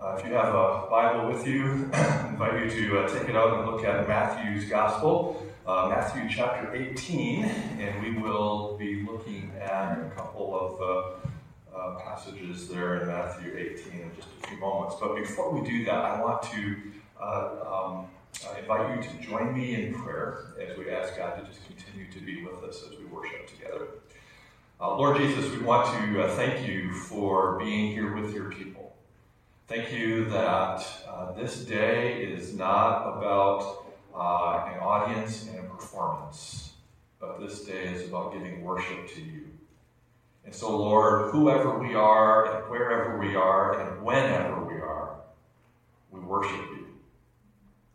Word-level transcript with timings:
Uh, 0.00 0.16
if 0.18 0.26
you 0.26 0.32
have 0.32 0.54
a 0.54 0.86
Bible 0.90 1.28
with 1.28 1.46
you, 1.46 1.90
I 1.92 2.28
invite 2.28 2.74
you 2.74 2.88
to 2.88 3.00
uh, 3.00 3.08
take 3.08 3.28
it 3.28 3.36
out 3.36 3.58
and 3.58 3.70
look 3.70 3.84
at 3.84 4.08
Matthew's 4.08 4.66
Gospel, 4.66 5.46
uh, 5.66 5.90
Matthew 5.90 6.26
chapter 6.26 6.74
18, 6.74 7.44
and 7.44 8.02
we 8.02 8.18
will 8.18 8.78
be 8.78 9.02
looking 9.02 9.52
at 9.60 9.98
a 9.98 10.10
couple 10.16 10.58
of 10.58 10.80
uh, 10.80 11.78
uh, 11.78 11.98
passages 11.98 12.66
there 12.68 13.02
in 13.02 13.08
Matthew 13.08 13.54
18 13.54 14.00
in 14.00 14.10
just 14.16 14.28
a 14.42 14.46
few 14.46 14.56
moments. 14.56 14.96
But 14.98 15.16
before 15.16 15.50
we 15.50 15.68
do 15.68 15.84
that, 15.84 16.02
I 16.02 16.18
want 16.22 16.44
to 16.44 16.76
uh, 17.20 17.50
um, 17.70 18.06
invite 18.58 18.96
you 18.96 19.02
to 19.02 19.26
join 19.26 19.52
me 19.52 19.74
in 19.74 19.92
prayer 19.92 20.54
as 20.58 20.78
we 20.78 20.90
ask 20.90 21.14
God 21.18 21.38
to 21.40 21.46
just 21.46 21.60
continue 21.66 22.10
to 22.10 22.20
be 22.20 22.42
with 22.42 22.64
us 22.64 22.82
as 22.90 22.98
we 22.98 23.04
worship 23.04 23.46
together. 23.48 23.88
Lord 24.80 25.18
Jesus, 25.18 25.54
we 25.54 25.62
want 25.62 25.94
to 25.94 26.26
thank 26.36 26.66
you 26.66 26.90
for 26.90 27.58
being 27.58 27.92
here 27.92 28.16
with 28.16 28.32
your 28.32 28.50
people. 28.50 28.79
Thank 29.70 29.92
you 29.92 30.24
that 30.24 30.84
uh, 31.08 31.30
this 31.30 31.64
day 31.64 32.24
is 32.24 32.56
not 32.56 33.16
about 33.16 33.84
uh, 34.12 34.68
an 34.68 34.80
audience 34.80 35.46
and 35.46 35.60
a 35.60 35.62
performance, 35.62 36.72
but 37.20 37.38
this 37.38 37.60
day 37.64 37.84
is 37.84 38.08
about 38.08 38.32
giving 38.32 38.64
worship 38.64 39.08
to 39.14 39.20
you. 39.20 39.44
And 40.44 40.52
so, 40.52 40.76
Lord, 40.76 41.30
whoever 41.30 41.78
we 41.78 41.94
are 41.94 42.52
and 42.52 42.68
wherever 42.68 43.16
we 43.16 43.36
are 43.36 43.78
and 43.78 44.02
whenever 44.02 44.64
we 44.64 44.74
are, 44.74 45.20
we 46.10 46.18
worship 46.18 46.66
you. 46.72 46.88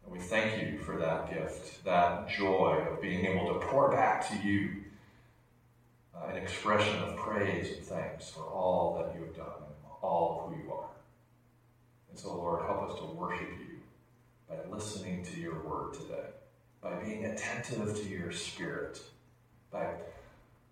And 0.06 0.14
we 0.14 0.20
thank 0.20 0.62
you 0.62 0.78
for 0.78 0.96
that 0.96 1.30
gift, 1.30 1.84
that 1.84 2.30
joy 2.30 2.88
of 2.90 3.02
being 3.02 3.26
able 3.26 3.54
to 3.54 3.60
pour 3.68 3.92
back 3.92 4.26
to 4.30 4.48
you 4.48 4.76
uh, 6.16 6.28
an 6.28 6.38
expression 6.38 7.04
of 7.04 7.18
praise 7.18 7.76
and 7.76 7.86
thanks 7.86 8.30
for 8.30 8.44
all 8.44 8.98
that 8.98 9.14
you 9.14 9.26
have 9.26 9.36
done 9.36 9.58
and 9.58 9.92
all 10.02 10.46
of 10.48 10.54
who 10.54 10.64
you 10.64 10.72
are. 10.72 10.95
And 12.16 12.22
so, 12.22 12.34
Lord, 12.34 12.64
help 12.64 12.90
us 12.90 12.98
to 13.00 13.06
worship 13.08 13.50
you 13.60 13.76
by 14.48 14.56
listening 14.74 15.26
to 15.26 15.38
your 15.38 15.62
word 15.68 15.96
today, 15.96 16.30
by 16.82 16.94
being 17.04 17.26
attentive 17.26 17.94
to 17.94 18.08
your 18.08 18.32
spirit, 18.32 19.02
by 19.70 19.96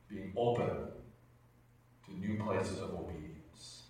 being 0.10 0.32
open 0.38 0.70
to 2.06 2.18
new 2.18 2.42
places 2.42 2.80
of 2.80 2.92
obedience. 2.92 3.82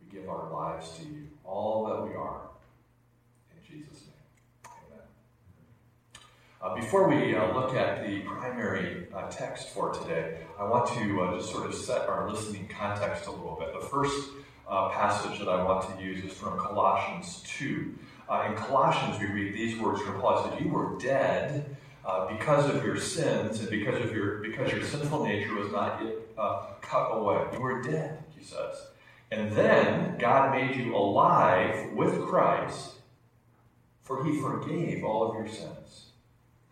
We 0.00 0.16
give 0.16 0.28
our 0.28 0.52
lives 0.52 0.96
to 0.98 1.02
you, 1.02 1.26
all 1.42 1.86
that 1.86 2.08
we 2.08 2.14
are. 2.14 2.42
In 3.50 3.68
Jesus' 3.68 4.02
name, 4.02 4.72
amen. 4.92 5.04
Uh, 6.62 6.76
before 6.76 7.08
we 7.08 7.34
uh, 7.34 7.52
look 7.52 7.74
at 7.74 8.06
the 8.06 8.20
primary 8.20 9.08
uh, 9.12 9.28
text 9.28 9.70
for 9.70 9.92
today, 9.92 10.36
I 10.56 10.62
want 10.62 10.86
to 10.90 11.20
uh, 11.20 11.36
just 11.36 11.50
sort 11.50 11.66
of 11.66 11.74
set 11.74 12.08
our 12.08 12.30
listening 12.30 12.68
context 12.68 13.26
a 13.26 13.32
little 13.32 13.56
bit. 13.58 13.72
The 13.74 13.88
first 13.88 14.28
uh, 14.72 14.88
passage 14.88 15.38
that 15.38 15.50
I 15.50 15.62
want 15.62 15.86
to 15.94 16.02
use 16.02 16.24
is 16.24 16.32
from 16.32 16.58
Colossians 16.58 17.42
2. 17.46 17.94
Uh, 18.26 18.46
in 18.48 18.54
Colossians, 18.54 19.20
we 19.20 19.26
read 19.26 19.54
these 19.54 19.78
words 19.78 20.00
from 20.00 20.18
Paul. 20.18 20.46
It 20.46 20.50
says, 20.50 20.60
You 20.62 20.70
were 20.70 20.98
dead 20.98 21.76
uh, 22.06 22.26
because 22.34 22.74
of 22.74 22.82
your 22.82 22.96
sins 22.96 23.60
and 23.60 23.68
because 23.68 24.02
of 24.02 24.12
your 24.16 24.38
because 24.38 24.72
your 24.72 24.82
sinful 24.82 25.26
nature 25.26 25.54
was 25.54 25.70
not 25.70 26.02
yet 26.02 26.14
uh, 26.38 26.68
cut 26.80 27.10
away. 27.10 27.44
You 27.52 27.60
were 27.60 27.82
dead, 27.82 28.24
he 28.34 28.42
says. 28.42 28.86
And 29.30 29.52
then 29.52 30.16
God 30.18 30.52
made 30.52 30.74
you 30.74 30.96
alive 30.96 31.92
with 31.92 32.22
Christ, 32.22 32.92
for 34.00 34.24
he 34.24 34.40
forgave 34.40 35.04
all 35.04 35.28
of 35.28 35.34
your 35.34 35.48
sins. 35.48 36.11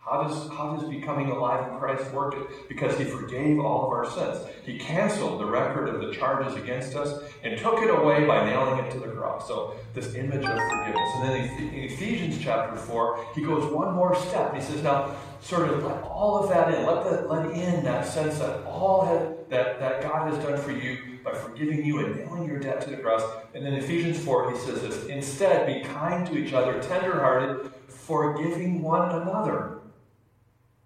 How 0.01 0.23
does, 0.23 0.49
how 0.49 0.75
does 0.75 0.89
becoming 0.89 1.29
alive 1.29 1.71
in 1.71 1.77
Christ 1.77 2.11
work? 2.11 2.35
Because 2.67 2.97
he 2.97 3.03
forgave 3.03 3.59
all 3.59 3.85
of 3.85 3.91
our 3.91 4.09
sins. 4.09 4.51
He 4.65 4.79
canceled 4.79 5.39
the 5.39 5.45
record 5.45 5.87
of 5.89 6.01
the 6.01 6.11
charges 6.11 6.55
against 6.55 6.95
us 6.95 7.21
and 7.43 7.57
took 7.59 7.79
it 7.83 7.89
away 7.91 8.25
by 8.25 8.43
nailing 8.43 8.83
it 8.83 8.89
to 8.91 8.99
the 8.99 9.09
cross. 9.09 9.47
So, 9.47 9.75
this 9.93 10.15
image 10.15 10.43
of 10.43 10.57
forgiveness. 10.57 11.09
And 11.15 11.29
then 11.29 11.59
in 11.59 11.83
Ephesians 11.83 12.39
chapter 12.41 12.75
4, 12.75 13.25
he 13.35 13.43
goes 13.43 13.71
one 13.71 13.93
more 13.93 14.15
step. 14.15 14.55
He 14.55 14.61
says, 14.61 14.81
Now, 14.81 15.15
sort 15.39 15.69
of 15.69 15.83
let 15.83 16.01
all 16.01 16.43
of 16.43 16.49
that 16.49 16.73
in. 16.73 16.83
Let, 16.83 17.03
the, 17.03 17.27
let 17.27 17.51
in 17.51 17.83
that 17.83 18.07
sense 18.07 18.39
that 18.39 18.65
all 18.65 19.05
that, 19.49 19.79
that 19.81 20.01
God 20.01 20.33
has 20.33 20.43
done 20.43 20.59
for 20.59 20.71
you 20.71 21.19
by 21.23 21.33
forgiving 21.33 21.85
you 21.85 21.99
and 22.03 22.15
nailing 22.15 22.47
your 22.47 22.59
debt 22.59 22.81
to 22.81 22.89
the 22.89 22.97
cross. 22.97 23.21
And 23.53 23.63
then 23.63 23.73
Ephesians 23.75 24.17
4, 24.17 24.51
he 24.51 24.57
says 24.57 24.81
this 24.81 25.05
Instead, 25.05 25.67
be 25.67 25.87
kind 25.87 26.25
to 26.25 26.37
each 26.37 26.53
other, 26.53 26.81
tenderhearted, 26.81 27.71
forgiving 27.87 28.81
one 28.81 29.11
another 29.21 29.80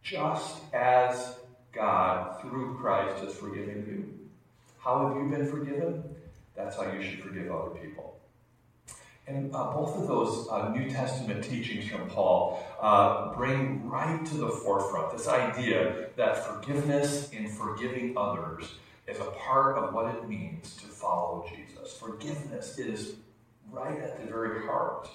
just 0.05 0.57
as 0.71 1.39
God, 1.73 2.39
through 2.39 2.77
Christ, 2.79 3.23
has 3.23 3.33
forgiven 3.33 3.85
you. 3.89 4.29
How 4.77 5.07
have 5.07 5.17
you 5.17 5.27
been 5.27 5.47
forgiven? 5.47 6.03
That's 6.55 6.77
how 6.77 6.91
you 6.91 7.01
should 7.01 7.19
forgive 7.21 7.51
other 7.51 7.71
people. 7.71 8.15
And 9.27 9.53
uh, 9.55 9.73
both 9.73 9.97
of 9.97 10.07
those 10.07 10.47
uh, 10.51 10.69
New 10.69 10.91
Testament 10.91 11.43
teachings 11.43 11.89
from 11.89 12.07
Paul 12.07 12.63
uh, 12.79 13.33
bring 13.33 13.89
right 13.89 14.23
to 14.27 14.37
the 14.37 14.49
forefront 14.49 15.17
this 15.17 15.27
idea 15.27 16.09
that 16.15 16.45
forgiveness 16.45 17.31
and 17.35 17.49
forgiving 17.49 18.15
others 18.15 18.75
is 19.07 19.19
a 19.19 19.31
part 19.31 19.75
of 19.77 19.91
what 19.91 20.13
it 20.13 20.29
means 20.29 20.75
to 20.77 20.85
follow 20.85 21.49
Jesus. 21.49 21.97
Forgiveness 21.97 22.77
is 22.77 23.15
right 23.71 23.99
at 23.99 24.21
the 24.21 24.27
very 24.27 24.67
heart 24.67 25.09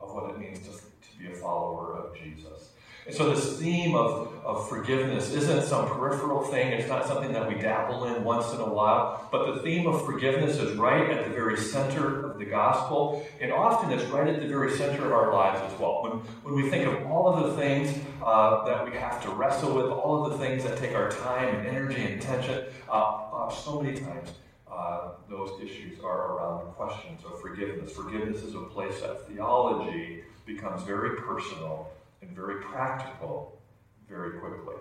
of 0.00 0.14
what 0.14 0.30
it 0.30 0.38
means 0.38 0.60
to, 0.60 0.70
to 0.70 1.18
be 1.18 1.32
a 1.32 1.34
follower 1.34 1.96
of 1.96 2.16
Jesus. 2.16 2.70
And 3.06 3.14
so, 3.14 3.32
this 3.32 3.56
theme 3.60 3.94
of, 3.94 4.34
of 4.44 4.68
forgiveness 4.68 5.30
isn't 5.32 5.62
some 5.62 5.86
peripheral 5.86 6.42
thing. 6.42 6.72
It's 6.72 6.88
not 6.88 7.06
something 7.06 7.32
that 7.34 7.46
we 7.46 7.54
dabble 7.54 8.04
in 8.06 8.24
once 8.24 8.52
in 8.52 8.58
a 8.58 8.68
while. 8.68 9.28
But 9.30 9.54
the 9.54 9.62
theme 9.62 9.86
of 9.86 10.04
forgiveness 10.04 10.56
is 10.56 10.76
right 10.76 11.08
at 11.08 11.24
the 11.24 11.30
very 11.30 11.56
center 11.56 12.28
of 12.28 12.40
the 12.40 12.44
gospel. 12.44 13.24
And 13.40 13.52
often 13.52 13.92
it's 13.92 14.02
right 14.10 14.26
at 14.26 14.40
the 14.40 14.48
very 14.48 14.72
center 14.72 15.06
of 15.06 15.12
our 15.12 15.32
lives 15.32 15.60
as 15.72 15.78
well. 15.78 16.02
When, 16.02 16.12
when 16.42 16.60
we 16.60 16.68
think 16.68 16.84
of 16.88 17.06
all 17.06 17.32
of 17.32 17.48
the 17.48 17.56
things 17.56 17.96
uh, 18.24 18.64
that 18.64 18.84
we 18.84 18.96
have 18.96 19.22
to 19.22 19.30
wrestle 19.30 19.76
with, 19.76 19.86
all 19.86 20.26
of 20.26 20.32
the 20.32 20.38
things 20.38 20.64
that 20.64 20.76
take 20.76 20.96
our 20.96 21.12
time 21.12 21.54
and 21.54 21.66
energy 21.68 22.02
and 22.02 22.20
attention, 22.20 22.64
uh, 22.88 22.92
uh, 22.92 23.50
so 23.50 23.80
many 23.80 24.00
times 24.00 24.30
uh, 24.68 25.10
those 25.30 25.60
issues 25.62 26.00
are 26.00 26.32
around 26.32 26.66
the 26.66 26.70
questions 26.72 27.20
of 27.24 27.40
forgiveness. 27.40 27.92
Forgiveness 27.92 28.42
is 28.42 28.56
a 28.56 28.62
place 28.62 29.00
that 29.00 29.28
theology 29.28 30.24
becomes 30.44 30.82
very 30.82 31.16
personal 31.20 31.88
and 32.26 32.36
very 32.36 32.62
practical 32.62 33.60
very 34.08 34.38
quickly. 34.38 34.76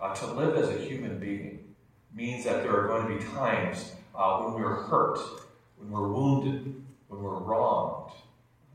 Uh, 0.00 0.14
to 0.14 0.26
live 0.26 0.56
as 0.56 0.68
a 0.68 0.78
human 0.78 1.18
being 1.18 1.74
means 2.14 2.44
that 2.44 2.62
there 2.62 2.78
are 2.78 2.86
going 2.86 3.08
to 3.08 3.24
be 3.24 3.30
times 3.32 3.92
uh, 4.14 4.40
when 4.40 4.54
we're 4.54 4.82
hurt, 4.84 5.18
when 5.78 5.90
we're 5.90 6.08
wounded, 6.08 6.82
when 7.08 7.22
we're 7.22 7.38
wronged 7.38 8.12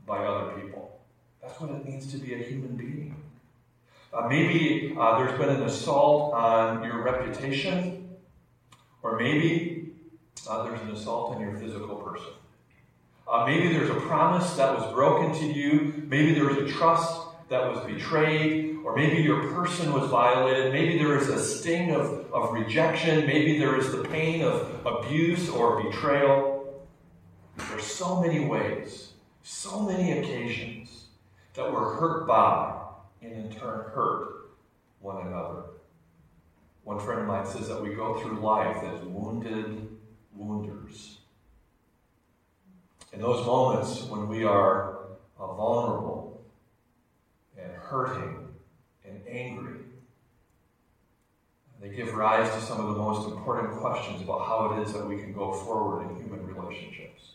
by 0.06 0.18
other 0.18 0.52
people. 0.60 1.00
That's 1.40 1.60
what 1.60 1.70
it 1.70 1.84
means 1.84 2.10
to 2.12 2.18
be 2.18 2.34
a 2.34 2.38
human 2.38 2.76
being. 2.76 3.16
Uh, 4.12 4.28
maybe 4.28 4.94
uh, 4.98 5.18
there's 5.18 5.38
been 5.38 5.48
an 5.48 5.62
assault 5.62 6.34
on 6.34 6.84
your 6.84 7.02
reputation, 7.02 8.08
or 9.02 9.18
maybe 9.18 9.92
uh, 10.48 10.64
there's 10.64 10.80
an 10.82 10.90
assault 10.90 11.34
on 11.34 11.40
your 11.40 11.56
physical 11.56 11.96
person. 11.96 12.32
Uh, 13.26 13.46
maybe 13.46 13.72
there's 13.72 13.90
a 13.90 14.00
promise 14.02 14.54
that 14.54 14.76
was 14.76 14.92
broken 14.92 15.32
to 15.40 15.46
you. 15.46 16.04
Maybe 16.06 16.34
there 16.34 16.44
was 16.44 16.58
a 16.58 16.68
trust 16.68 17.31
that 17.52 17.70
was 17.70 17.84
betrayed, 17.84 18.78
or 18.82 18.96
maybe 18.96 19.22
your 19.22 19.52
person 19.52 19.92
was 19.92 20.08
violated, 20.08 20.72
maybe 20.72 20.96
there 20.96 21.18
is 21.18 21.28
a 21.28 21.38
sting 21.38 21.90
of, 21.90 22.32
of 22.32 22.50
rejection, 22.54 23.26
maybe 23.26 23.58
there 23.58 23.78
is 23.78 23.92
the 23.92 24.02
pain 24.04 24.42
of 24.42 24.86
abuse 24.86 25.50
or 25.50 25.82
betrayal. 25.82 26.82
There 27.58 27.76
are 27.76 27.80
so 27.80 28.22
many 28.22 28.46
ways, 28.46 29.12
so 29.42 29.80
many 29.80 30.18
occasions 30.18 31.08
that 31.52 31.70
we're 31.70 31.94
hurt 31.96 32.26
by 32.26 32.80
and 33.20 33.32
in 33.32 33.52
turn 33.52 33.84
hurt 33.90 34.52
one 35.00 35.26
another. 35.26 35.64
One 36.84 36.98
friend 36.98 37.20
of 37.20 37.26
mine 37.26 37.44
says 37.44 37.68
that 37.68 37.82
we 37.82 37.92
go 37.92 38.18
through 38.18 38.40
life 38.40 38.82
as 38.82 39.04
wounded 39.04 39.88
wounders. 40.34 41.18
In 43.12 43.20
those 43.20 43.44
moments 43.44 44.04
when 44.04 44.26
we 44.26 44.42
are 44.42 45.00
uh, 45.38 46.31
vulnerable, 47.56 47.68
hurting 47.80 48.48
and 49.04 49.20
angry. 49.28 49.80
They 51.80 51.88
give 51.88 52.14
rise 52.14 52.48
to 52.54 52.60
some 52.60 52.80
of 52.80 52.94
the 52.94 53.00
most 53.00 53.28
important 53.28 53.72
questions 53.72 54.22
about 54.22 54.46
how 54.46 54.72
it 54.72 54.82
is 54.82 54.92
that 54.92 55.04
we 55.04 55.18
can 55.18 55.32
go 55.32 55.52
forward 55.52 56.08
in 56.08 56.16
human 56.16 56.46
relationships. 56.46 57.32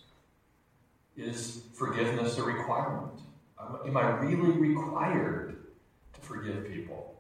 Is 1.18 1.64
forgiveness 1.74 2.38
a 2.38 2.44
requirement? 2.44 3.20
Am 3.60 3.98
I 3.98 4.20
really 4.20 4.52
required 4.52 5.58
to 6.14 6.22
forgive 6.22 6.66
people? 6.72 7.20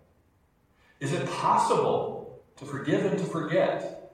Is 1.00 1.12
it 1.12 1.30
possible 1.30 2.42
to 2.58 2.66
forgive 2.66 3.06
and 3.06 3.20
to 3.20 3.26
forget? 3.26 4.14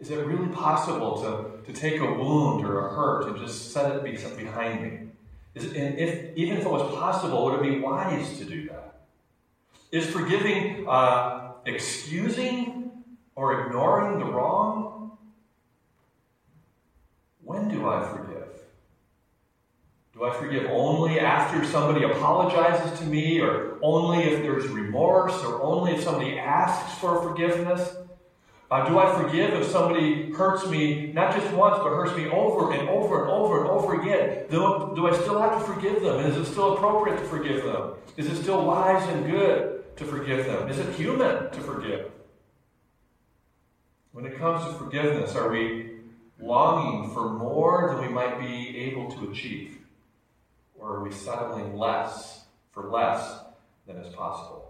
Is 0.00 0.10
it 0.10 0.24
really 0.26 0.48
possible 0.48 1.20
to, 1.22 1.72
to 1.72 1.78
take 1.78 2.00
a 2.00 2.14
wound 2.14 2.64
or 2.64 2.86
a 2.86 2.94
hurt 2.94 3.28
and 3.28 3.36
just 3.36 3.72
set 3.72 3.94
it 3.94 4.02
behind 4.36 4.82
me? 4.82 5.11
And 5.54 5.98
if, 5.98 6.36
even 6.36 6.56
if 6.56 6.64
it 6.64 6.70
was 6.70 6.94
possible, 6.94 7.44
would 7.44 7.60
it 7.60 7.62
be 7.62 7.78
wise 7.78 8.38
to 8.38 8.44
do 8.44 8.68
that? 8.68 9.02
Is 9.90 10.06
forgiving 10.06 10.86
uh, 10.88 11.52
excusing 11.66 12.90
or 13.34 13.66
ignoring 13.66 14.18
the 14.18 14.24
wrong? 14.24 15.18
When 17.44 17.68
do 17.68 17.88
I 17.88 18.08
forgive? 18.08 18.48
Do 20.14 20.24
I 20.24 20.32
forgive 20.34 20.70
only 20.70 21.20
after 21.20 21.64
somebody 21.66 22.04
apologizes 22.04 22.98
to 23.00 23.04
me, 23.04 23.40
or 23.40 23.78
only 23.82 24.24
if 24.24 24.42
there's 24.42 24.68
remorse, 24.68 25.34
or 25.44 25.62
only 25.62 25.92
if 25.92 26.02
somebody 26.02 26.38
asks 26.38 26.98
for 26.98 27.22
forgiveness? 27.22 27.96
Uh, 28.72 28.88
do 28.88 28.98
I 28.98 29.14
forgive 29.20 29.52
if 29.52 29.66
somebody 29.66 30.32
hurts 30.32 30.66
me, 30.66 31.12
not 31.12 31.36
just 31.36 31.52
once, 31.52 31.76
but 31.76 31.90
hurts 31.90 32.16
me 32.16 32.26
over 32.28 32.72
and 32.72 32.88
over 32.88 33.20
and 33.20 33.30
over 33.30 33.60
and 33.60 33.68
over 33.68 34.00
again? 34.00 34.46
Do, 34.50 34.94
do 34.96 35.06
I 35.06 35.12
still 35.12 35.38
have 35.42 35.58
to 35.58 35.74
forgive 35.74 36.00
them? 36.00 36.20
Is 36.20 36.38
it 36.38 36.50
still 36.50 36.78
appropriate 36.78 37.18
to 37.18 37.24
forgive 37.26 37.64
them? 37.64 37.92
Is 38.16 38.28
it 38.28 38.42
still 38.42 38.64
wise 38.64 39.06
and 39.10 39.30
good 39.30 39.94
to 39.98 40.04
forgive 40.06 40.46
them? 40.46 40.70
Is 40.70 40.78
it 40.78 40.90
human 40.94 41.50
to 41.50 41.60
forgive? 41.60 42.12
When 44.12 44.24
it 44.24 44.38
comes 44.38 44.64
to 44.64 44.72
forgiveness, 44.78 45.36
are 45.36 45.50
we 45.50 45.90
longing 46.40 47.12
for 47.12 47.28
more 47.28 47.90
than 47.92 48.08
we 48.08 48.10
might 48.10 48.40
be 48.40 48.78
able 48.86 49.10
to 49.10 49.30
achieve? 49.30 49.76
Or 50.78 50.96
are 50.96 51.04
we 51.04 51.12
settling 51.12 51.76
less 51.76 52.46
for 52.72 52.88
less 52.88 53.38
than 53.86 53.98
is 53.98 54.14
possible? 54.14 54.61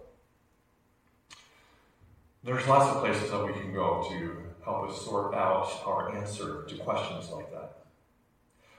There's 2.44 2.66
lots 2.66 2.92
of 2.92 3.00
places 3.00 3.30
that 3.30 3.46
we 3.46 3.52
can 3.52 3.72
go 3.72 4.04
to 4.10 4.36
help 4.64 4.90
us 4.90 5.00
sort 5.02 5.32
out 5.32 5.70
our 5.86 6.16
answer 6.16 6.64
to 6.64 6.74
questions 6.76 7.30
like 7.30 7.52
that. 7.52 7.76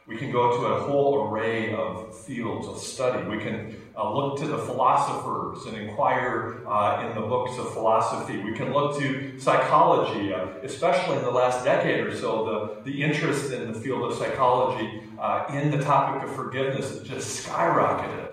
We 0.05 0.17
can 0.17 0.33
go 0.33 0.57
to 0.57 0.65
a 0.65 0.81
whole 0.81 1.29
array 1.29 1.73
of 1.73 2.13
fields 2.25 2.67
of 2.67 2.77
study. 2.77 3.25
We 3.25 3.37
can 3.37 3.81
uh, 3.95 4.13
look 4.13 4.37
to 4.39 4.47
the 4.47 4.57
philosophers 4.57 5.65
and 5.65 5.77
inquire 5.77 6.67
uh, 6.67 7.07
in 7.07 7.15
the 7.15 7.25
books 7.25 7.57
of 7.57 7.71
philosophy. 7.71 8.37
We 8.39 8.51
can 8.51 8.73
look 8.73 8.99
to 8.99 9.39
psychology, 9.39 10.33
uh, 10.33 10.47
especially 10.63 11.19
in 11.19 11.23
the 11.23 11.31
last 11.31 11.63
decade 11.63 12.01
or 12.01 12.13
so. 12.13 12.81
The, 12.83 12.91
the 12.91 13.01
interest 13.01 13.53
in 13.53 13.71
the 13.71 13.79
field 13.79 14.11
of 14.11 14.17
psychology 14.17 15.03
uh, 15.17 15.45
in 15.53 15.71
the 15.71 15.81
topic 15.81 16.27
of 16.27 16.35
forgiveness 16.35 16.99
just 17.03 17.47
skyrocketed. 17.47 18.27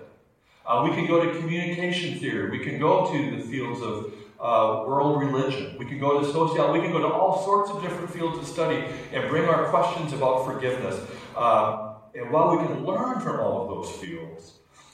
Uh, 0.65 0.85
we 0.89 0.93
can 0.93 1.07
go 1.07 1.23
to 1.23 1.39
communication 1.39 2.19
theory. 2.19 2.51
We 2.51 2.65
can 2.65 2.79
go 2.79 3.09
to 3.13 3.37
the 3.37 3.43
fields 3.43 3.81
of 3.81 4.13
uh, 4.41 4.83
world 4.87 5.21
religion. 5.21 5.75
We 5.77 5.85
can 5.85 5.99
go 5.99 6.19
to 6.19 6.25
sociology. 6.25 6.79
We 6.79 6.85
can 6.85 6.91
go 6.91 7.07
to 7.07 7.13
all 7.13 7.43
sorts 7.43 7.69
of 7.69 7.81
different 7.81 8.09
fields 8.11 8.37
of 8.39 8.47
study 8.47 8.83
and 9.13 9.29
bring 9.29 9.45
our 9.45 9.69
questions 9.69 10.13
about 10.13 10.45
forgiveness. 10.45 10.99
Uh, 11.35 11.93
and 12.15 12.31
while 12.31 12.57
we 12.57 12.65
can 12.65 12.83
learn 12.83 13.19
from 13.19 13.39
all 13.39 13.61
of 13.61 13.69
those 13.69 13.95
fields, 13.97 14.53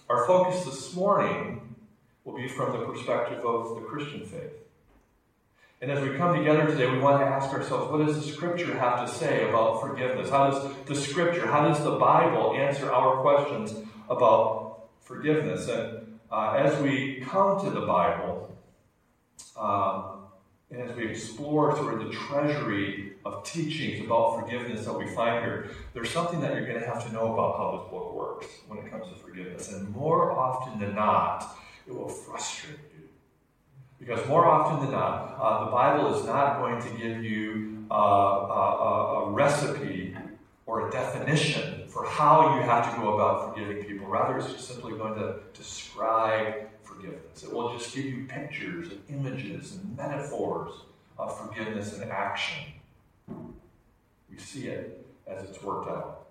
our 0.10 0.28
focus 0.28 0.66
this 0.66 0.94
morning 0.96 1.76
will 2.24 2.36
be 2.36 2.48
from 2.48 2.78
the 2.78 2.86
perspective 2.86 3.44
of 3.46 3.76
the 3.76 3.82
Christian 3.82 4.26
faith. 4.26 4.52
And 5.80 5.92
as 5.92 6.02
we 6.02 6.18
come 6.18 6.36
together 6.36 6.66
today, 6.66 6.90
we 6.90 6.98
want 7.00 7.22
to 7.22 7.26
ask 7.26 7.54
ourselves, 7.54 7.92
what 7.92 8.06
does 8.06 8.16
the 8.16 8.34
Scripture 8.34 8.78
have 8.78 9.06
to 9.06 9.14
say 9.14 9.48
about 9.48 9.80
forgiveness? 9.80 10.30
How 10.30 10.50
does 10.50 10.74
the 10.86 10.96
Scripture, 10.96 11.46
how 11.46 11.68
does 11.68 11.84
the 11.84 11.98
Bible 11.98 12.56
answer 12.56 12.92
our 12.92 13.22
questions 13.22 13.76
about 14.10 14.88
forgiveness? 15.02 15.68
And 15.70 16.18
uh, 16.32 16.54
as 16.54 16.82
we 16.82 17.22
come 17.22 17.64
to 17.64 17.70
the 17.70 17.86
Bible, 17.86 18.57
um, 19.58 20.18
and 20.70 20.82
as 20.82 20.96
we 20.98 21.08
explore 21.08 21.76
sort 21.78 21.94
of 21.94 22.08
the 22.08 22.14
treasury 22.14 23.14
of 23.26 23.44
teachings 23.46 24.06
about 24.06 24.40
forgiveness 24.40 24.86
that 24.86 24.94
we 24.94 25.08
find 25.08 25.46
here, 25.46 25.72
there's 25.94 26.10
something 26.10 26.42
that 26.42 26.56
you're 26.56 26.68
going 26.68 26.80
to 26.80 26.86
have 26.86 27.06
to 27.08 27.14
know 27.14 27.34
about 27.34 27.58
how 27.58 27.78
this 27.78 27.90
book 27.90 28.14
works 28.14 28.48
when 28.68 28.80
it 28.80 28.92
comes 28.92 29.06
to 29.08 29.16
forgiveness. 29.16 29.72
And 29.72 29.90
more 29.96 30.34
often 30.34 30.80
than 30.80 30.94
not, 30.94 31.58
it 31.88 31.96
will 31.96 32.10
frustrate 32.10 32.80
you. 32.98 33.08
Because 33.98 34.28
more 34.28 34.46
often 34.46 34.82
than 34.82 34.92
not, 34.92 35.38
uh, 35.40 35.66
the 35.66 35.72
Bible 35.72 36.14
is 36.16 36.26
not 36.26 36.60
going 36.60 36.82
to 36.82 36.90
give 37.02 37.24
you 37.24 37.86
uh, 37.90 37.96
a, 37.96 39.24
a 39.24 39.32
recipe 39.32 40.16
or 40.66 40.90
a 40.90 40.92
definition 40.92 41.88
for 41.88 42.06
how 42.06 42.58
you 42.58 42.62
have 42.64 42.94
to 42.94 43.02
go 43.02 43.14
about 43.16 43.56
forgiving 43.56 43.86
people. 43.86 44.06
Rather, 44.06 44.38
it's 44.38 44.52
just 44.52 44.68
simply 44.68 44.92
going 44.98 45.16
to 45.16 45.38
describe 45.54 46.68
forgiveness. 46.98 47.44
It 47.44 47.54
will 47.54 47.78
just 47.78 47.96
give 47.96 48.06
you 48.06 48.26
pictures 48.28 48.92
and 48.92 49.02
images 49.10 49.76
and 49.76 49.96
metaphors 49.96 50.74
of 51.18 51.38
forgiveness 51.40 51.98
in 51.98 52.10
action. 52.10 52.74
We 54.30 54.38
see 54.38 54.68
it 54.68 55.06
as 55.28 55.44
it's 55.50 55.62
worked 55.62 55.90
out. 55.90 56.28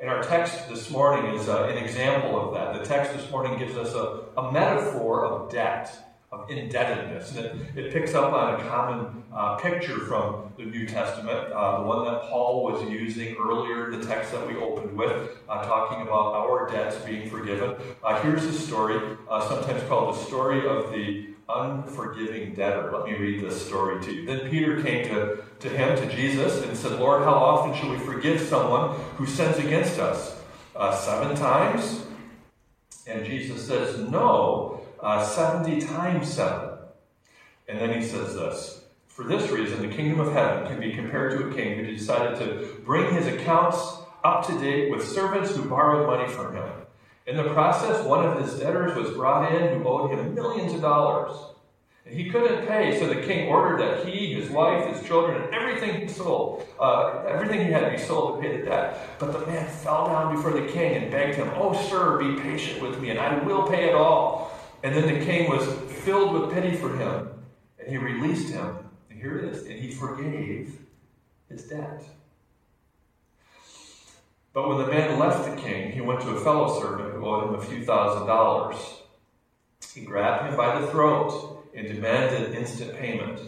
And 0.00 0.08
our 0.08 0.22
text 0.22 0.68
this 0.68 0.90
morning 0.90 1.34
is 1.34 1.48
uh, 1.48 1.64
an 1.64 1.76
example 1.76 2.40
of 2.40 2.54
that. 2.54 2.80
The 2.80 2.86
text 2.86 3.12
this 3.14 3.30
morning 3.30 3.58
gives 3.58 3.76
us 3.76 3.94
a, 3.94 4.22
a 4.40 4.50
metaphor 4.50 5.26
of 5.26 5.50
debt 5.50 6.09
of 6.32 6.48
indebtedness. 6.48 7.34
And 7.34 7.46
it, 7.46 7.56
it 7.76 7.92
picks 7.92 8.14
up 8.14 8.32
on 8.32 8.54
a 8.54 8.68
common 8.68 9.24
uh, 9.34 9.56
picture 9.56 9.98
from 9.98 10.52
the 10.56 10.64
New 10.64 10.86
Testament, 10.86 11.52
uh, 11.52 11.78
the 11.78 11.82
one 11.82 12.04
that 12.04 12.22
Paul 12.30 12.62
was 12.62 12.88
using 12.88 13.34
earlier 13.36 13.90
the 13.90 14.06
text 14.06 14.30
that 14.30 14.46
we 14.46 14.54
opened 14.56 14.96
with, 14.96 15.38
uh, 15.48 15.64
talking 15.64 16.02
about 16.02 16.34
our 16.34 16.70
debts 16.70 16.96
being 17.04 17.28
forgiven. 17.28 17.74
Uh, 18.04 18.22
here's 18.22 18.44
a 18.44 18.52
story, 18.52 19.16
uh, 19.28 19.48
sometimes 19.48 19.82
called 19.88 20.14
the 20.14 20.18
story 20.20 20.68
of 20.68 20.92
the 20.92 21.30
unforgiving 21.48 22.54
debtor. 22.54 22.92
Let 22.92 23.06
me 23.06 23.14
read 23.14 23.42
this 23.42 23.66
story 23.66 24.00
to 24.04 24.12
you. 24.12 24.24
Then 24.24 24.48
Peter 24.48 24.80
came 24.80 25.08
to, 25.08 25.42
to 25.58 25.68
him, 25.68 25.96
to 25.96 26.14
Jesus, 26.14 26.62
and 26.62 26.76
said, 26.76 26.92
Lord, 27.00 27.24
how 27.24 27.34
often 27.34 27.74
shall 27.74 27.90
we 27.90 27.98
forgive 27.98 28.40
someone 28.40 28.96
who 29.16 29.26
sins 29.26 29.58
against 29.58 29.98
us? 29.98 30.40
Uh, 30.76 30.94
seven 30.94 31.34
times? 31.34 32.04
And 33.08 33.26
Jesus 33.26 33.66
says, 33.66 33.98
No 33.98 34.79
uh, 35.02 35.24
70 35.24 35.80
times 35.82 36.32
7. 36.32 36.70
And 37.68 37.78
then 37.78 38.00
he 38.00 38.06
says 38.06 38.34
this 38.34 38.84
For 39.08 39.24
this 39.24 39.50
reason, 39.50 39.82
the 39.82 39.94
kingdom 39.94 40.20
of 40.20 40.32
heaven 40.32 40.66
can 40.66 40.80
be 40.80 40.92
compared 40.92 41.38
to 41.38 41.48
a 41.48 41.54
king 41.54 41.78
who 41.78 41.86
decided 41.86 42.38
to 42.38 42.80
bring 42.84 43.14
his 43.14 43.26
accounts 43.26 43.98
up 44.24 44.46
to 44.46 44.58
date 44.58 44.90
with 44.90 45.06
servants 45.06 45.54
who 45.54 45.68
borrowed 45.68 46.06
money 46.06 46.30
from 46.30 46.54
him. 46.54 46.70
In 47.26 47.36
the 47.36 47.52
process, 47.54 48.04
one 48.04 48.26
of 48.26 48.42
his 48.42 48.58
debtors 48.58 48.96
was 48.96 49.14
brought 49.14 49.54
in 49.54 49.78
who 49.78 49.88
owed 49.88 50.10
him 50.10 50.34
millions 50.34 50.72
of 50.72 50.80
dollars. 50.80 51.32
And 52.06 52.18
he 52.18 52.30
couldn't 52.30 52.66
pay, 52.66 52.98
so 52.98 53.06
the 53.06 53.22
king 53.22 53.48
ordered 53.48 53.78
that 53.80 54.06
he, 54.06 54.32
his 54.32 54.50
wife, 54.50 54.92
his 54.92 55.06
children, 55.06 55.42
and 55.42 55.54
everything 55.54 56.00
he 56.00 56.08
sold, 56.08 56.66
uh, 56.80 57.24
everything 57.28 57.66
he 57.66 57.72
had 57.72 57.84
to 57.84 57.90
be 57.90 57.98
sold 57.98 58.42
to 58.42 58.48
pay 58.48 58.56
the 58.56 58.64
debt. 58.64 59.18
But 59.18 59.32
the 59.32 59.46
man 59.46 59.68
fell 59.68 60.06
down 60.06 60.34
before 60.34 60.52
the 60.52 60.66
king 60.72 60.94
and 60.94 61.10
begged 61.10 61.36
him, 61.36 61.50
Oh, 61.54 61.72
sir, 61.88 62.18
be 62.18 62.40
patient 62.40 62.82
with 62.82 63.00
me, 63.00 63.10
and 63.10 63.18
I 63.20 63.38
will 63.44 63.68
pay 63.68 63.88
it 63.88 63.94
all. 63.94 64.49
And 64.82 64.94
then 64.94 65.06
the 65.06 65.24
king 65.24 65.50
was 65.50 65.66
filled 66.04 66.32
with 66.32 66.52
pity 66.52 66.76
for 66.76 66.96
him, 66.96 67.28
and 67.78 67.88
he 67.88 67.98
released 67.98 68.52
him. 68.52 68.76
And 69.10 69.20
here 69.20 69.38
it 69.38 69.44
is, 69.44 69.66
and 69.66 69.78
he 69.78 69.90
forgave 69.90 70.78
his 71.48 71.64
debt. 71.64 72.02
But 74.52 74.68
when 74.68 74.78
the 74.78 74.86
man 74.86 75.18
left 75.18 75.44
the 75.44 75.60
king, 75.60 75.92
he 75.92 76.00
went 76.00 76.20
to 76.22 76.30
a 76.30 76.40
fellow 76.40 76.80
servant 76.80 77.14
who 77.14 77.26
owed 77.26 77.48
him 77.48 77.54
a 77.54 77.62
few 77.62 77.84
thousand 77.84 78.26
dollars. 78.26 78.76
He 79.94 80.00
grabbed 80.00 80.48
him 80.48 80.56
by 80.56 80.80
the 80.80 80.86
throat 80.88 81.68
and 81.74 81.86
demanded 81.86 82.54
instant 82.54 82.96
payment. 82.96 83.40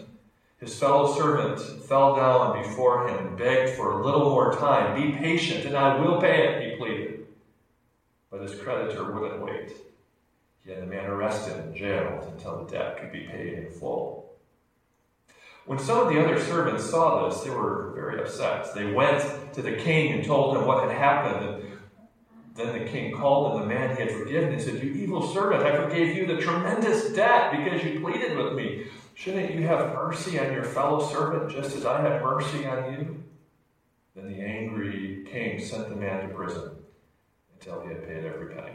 His 0.59 0.79
fellow 0.79 1.13
servant 1.13 1.59
fell 1.83 2.15
down 2.15 2.61
before 2.61 3.09
him 3.09 3.27
and 3.27 3.37
begged 3.37 3.75
for 3.75 3.91
a 3.91 4.05
little 4.05 4.29
more 4.29 4.55
time. 4.55 5.01
Be 5.01 5.17
patient, 5.17 5.65
and 5.65 5.75
I 5.75 5.99
will 5.99 6.21
pay 6.21 6.47
it, 6.47 6.71
he 6.71 6.77
pleaded. 6.77 7.25
But 8.31 8.41
his 8.41 8.55
creditor 8.55 9.11
wouldn't 9.11 9.41
wait. 9.41 9.73
He 10.63 10.71
had 10.71 10.81
the 10.81 10.85
man 10.85 11.05
arrested 11.05 11.57
and 11.57 11.75
jailed 11.75 12.23
until 12.31 12.63
the 12.63 12.71
debt 12.71 12.97
could 12.97 13.11
be 13.11 13.27
paid 13.27 13.53
in 13.53 13.69
full. 13.69 14.23
When 15.65 15.79
some 15.79 16.07
of 16.07 16.13
the 16.13 16.23
other 16.23 16.39
servants 16.39 16.89
saw 16.89 17.27
this, 17.27 17.41
they 17.41 17.49
were 17.49 17.91
very 17.95 18.21
upset. 18.21 18.73
They 18.73 18.91
went 18.91 19.53
to 19.53 19.61
the 19.61 19.75
king 19.75 20.13
and 20.13 20.25
told 20.25 20.57
him 20.57 20.65
what 20.65 20.89
had 20.89 20.97
happened. 20.97 21.45
And 21.45 21.79
then 22.55 22.79
the 22.79 22.89
king 22.89 23.15
called 23.15 23.53
and 23.53 23.63
the 23.63 23.73
man 23.73 23.95
he 23.95 24.03
had 24.03 24.11
forgiven 24.11 24.53
and 24.53 24.61
said, 24.61 24.83
You 24.83 24.91
evil 24.91 25.33
servant, 25.33 25.63
I 25.63 25.75
forgave 25.75 26.15
you 26.15 26.25
the 26.25 26.41
tremendous 26.41 27.11
debt 27.11 27.51
because 27.51 27.83
you 27.83 27.99
pleaded 27.99 28.37
with 28.37 28.53
me. 28.53 28.87
Shouldn't 29.15 29.53
you 29.53 29.65
have 29.67 29.93
mercy 29.93 30.39
on 30.39 30.51
your 30.53 30.63
fellow 30.63 31.05
servant 31.07 31.51
just 31.51 31.75
as 31.75 31.85
I 31.85 32.01
had 32.01 32.21
mercy 32.21 32.65
on 32.65 32.93
you? 32.93 33.23
Then 34.15 34.27
the 34.27 34.41
angry 34.41 35.25
king 35.29 35.59
sent 35.59 35.89
the 35.89 35.95
man 35.95 36.27
to 36.27 36.33
prison 36.33 36.71
until 37.53 37.81
he 37.81 37.89
had 37.89 38.07
paid 38.07 38.25
every 38.25 38.53
penny. 38.53 38.73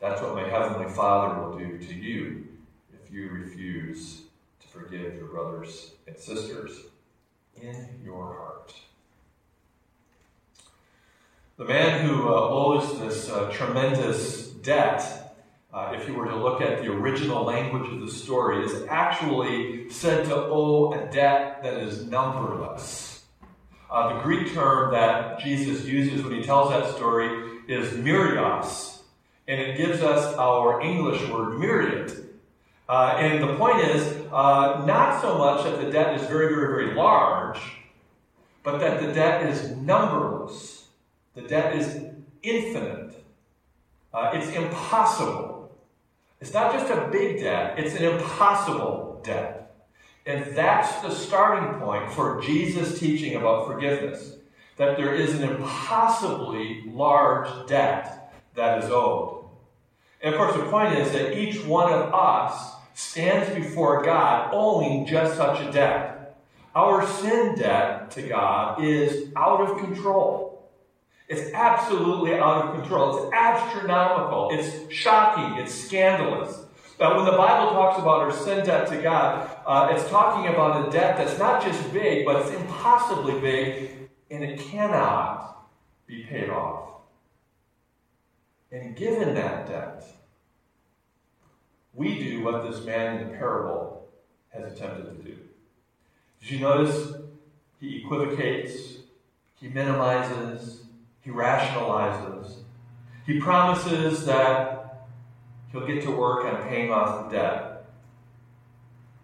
That's 0.00 0.20
what 0.20 0.34
my 0.34 0.46
Heavenly 0.48 0.92
Father 0.92 1.40
will 1.40 1.58
do 1.58 1.78
to 1.78 1.94
you 1.94 2.46
if 2.92 3.10
you 3.10 3.30
refuse 3.30 4.22
to 4.60 4.68
forgive 4.68 5.14
your 5.14 5.28
brothers 5.28 5.92
and 6.06 6.16
sisters 6.18 6.72
in 7.60 7.88
your 8.04 8.34
heart. 8.34 8.74
The 11.56 11.64
man 11.64 12.06
who 12.06 12.28
uh, 12.28 12.32
owes 12.32 12.98
this 12.98 13.30
uh, 13.30 13.50
tremendous 13.50 14.48
debt, 14.48 15.34
uh, 15.72 15.94
if 15.96 16.06
you 16.06 16.14
were 16.14 16.26
to 16.26 16.36
look 16.36 16.60
at 16.60 16.82
the 16.82 16.92
original 16.92 17.44
language 17.44 17.90
of 17.90 18.00
the 18.00 18.12
story, 18.12 18.66
is 18.66 18.86
actually 18.90 19.88
said 19.88 20.26
to 20.26 20.36
owe 20.36 20.92
a 20.92 21.10
debt 21.10 21.62
that 21.62 21.72
is 21.72 22.04
numberless. 22.04 23.24
Uh, 23.90 24.14
the 24.14 24.20
Greek 24.20 24.52
term 24.52 24.92
that 24.92 25.38
Jesus 25.38 25.86
uses 25.86 26.22
when 26.22 26.34
he 26.34 26.42
tells 26.42 26.68
that 26.68 26.94
story 26.94 27.62
is 27.66 27.96
myrios 27.96 28.95
and 29.48 29.60
it 29.60 29.76
gives 29.76 30.02
us 30.02 30.34
our 30.36 30.80
English 30.80 31.28
word 31.28 31.58
myriad. 31.58 32.12
Uh, 32.88 33.16
and 33.18 33.42
the 33.42 33.54
point 33.56 33.80
is, 33.80 34.16
uh, 34.32 34.84
not 34.86 35.20
so 35.20 35.38
much 35.38 35.64
that 35.64 35.80
the 35.80 35.90
debt 35.90 36.18
is 36.20 36.26
very, 36.28 36.54
very, 36.54 36.84
very 36.84 36.94
large, 36.94 37.58
but 38.62 38.78
that 38.78 39.00
the 39.00 39.12
debt 39.12 39.46
is 39.46 39.76
numberless. 39.76 40.88
The 41.34 41.42
debt 41.42 41.76
is 41.76 42.04
infinite. 42.42 43.24
Uh, 44.12 44.30
it's 44.34 44.48
impossible. 44.48 45.76
It's 46.40 46.52
not 46.52 46.72
just 46.72 46.90
a 46.90 47.08
big 47.10 47.40
debt, 47.40 47.78
it's 47.78 47.96
an 47.96 48.04
impossible 48.04 49.20
debt. 49.24 49.74
And 50.26 50.56
that's 50.56 51.02
the 51.02 51.10
starting 51.10 51.80
point 51.80 52.12
for 52.12 52.40
Jesus' 52.42 52.98
teaching 52.98 53.36
about 53.36 53.66
forgiveness 53.66 54.36
that 54.76 54.96
there 54.96 55.14
is 55.14 55.34
an 55.34 55.48
impossibly 55.48 56.82
large 56.86 57.68
debt 57.68 58.32
that 58.54 58.82
is 58.82 58.90
owed. 58.90 59.35
And 60.26 60.34
of 60.34 60.40
course, 60.40 60.56
the 60.56 60.68
point 60.72 60.98
is 60.98 61.12
that 61.12 61.38
each 61.38 61.64
one 61.64 61.92
of 61.92 62.12
us 62.12 62.72
stands 62.94 63.54
before 63.54 64.02
God 64.02 64.50
owing 64.52 65.06
just 65.06 65.36
such 65.36 65.60
a 65.60 65.70
debt. 65.70 66.36
Our 66.74 67.06
sin 67.06 67.54
debt 67.54 68.10
to 68.10 68.22
God 68.22 68.82
is 68.82 69.28
out 69.36 69.60
of 69.60 69.78
control. 69.78 70.68
It's 71.28 71.54
absolutely 71.54 72.34
out 72.34 72.64
of 72.64 72.80
control. 72.80 73.22
It's 73.22 73.36
astronomical. 73.36 74.50
It's 74.50 74.92
shocking. 74.92 75.62
It's 75.62 75.72
scandalous. 75.72 76.60
But 76.98 77.14
when 77.14 77.24
the 77.24 77.36
Bible 77.36 77.70
talks 77.70 78.00
about 78.00 78.22
our 78.22 78.32
sin 78.32 78.66
debt 78.66 78.88
to 78.88 79.00
God, 79.00 79.48
uh, 79.64 79.92
it's 79.92 80.10
talking 80.10 80.52
about 80.52 80.88
a 80.88 80.90
debt 80.90 81.16
that's 81.16 81.38
not 81.38 81.62
just 81.62 81.92
big, 81.92 82.24
but 82.24 82.42
it's 82.42 82.50
impossibly 82.50 83.38
big, 83.38 84.08
and 84.32 84.42
it 84.42 84.58
cannot 84.58 85.68
be 86.08 86.24
paid 86.24 86.50
off. 86.50 86.88
And 88.72 88.96
given 88.96 89.34
that 89.36 89.68
debt, 89.68 90.04
we 91.96 92.18
do 92.18 92.44
what 92.44 92.70
this 92.70 92.84
man 92.84 93.16
in 93.16 93.28
the 93.28 93.36
parable 93.36 94.06
has 94.50 94.70
attempted 94.72 95.04
to 95.04 95.22
do. 95.24 95.36
Did 96.40 96.50
you 96.50 96.60
notice? 96.60 97.14
He 97.80 98.02
equivocates, 98.02 98.98
he 99.60 99.68
minimizes, 99.68 100.84
he 101.22 101.30
rationalizes. 101.30 102.58
He 103.26 103.40
promises 103.40 104.24
that 104.26 105.08
he'll 105.72 105.86
get 105.86 106.02
to 106.04 106.10
work 106.10 106.44
on 106.44 106.68
paying 106.68 106.90
off 106.90 107.24
the 107.24 107.36
debt 107.36 107.84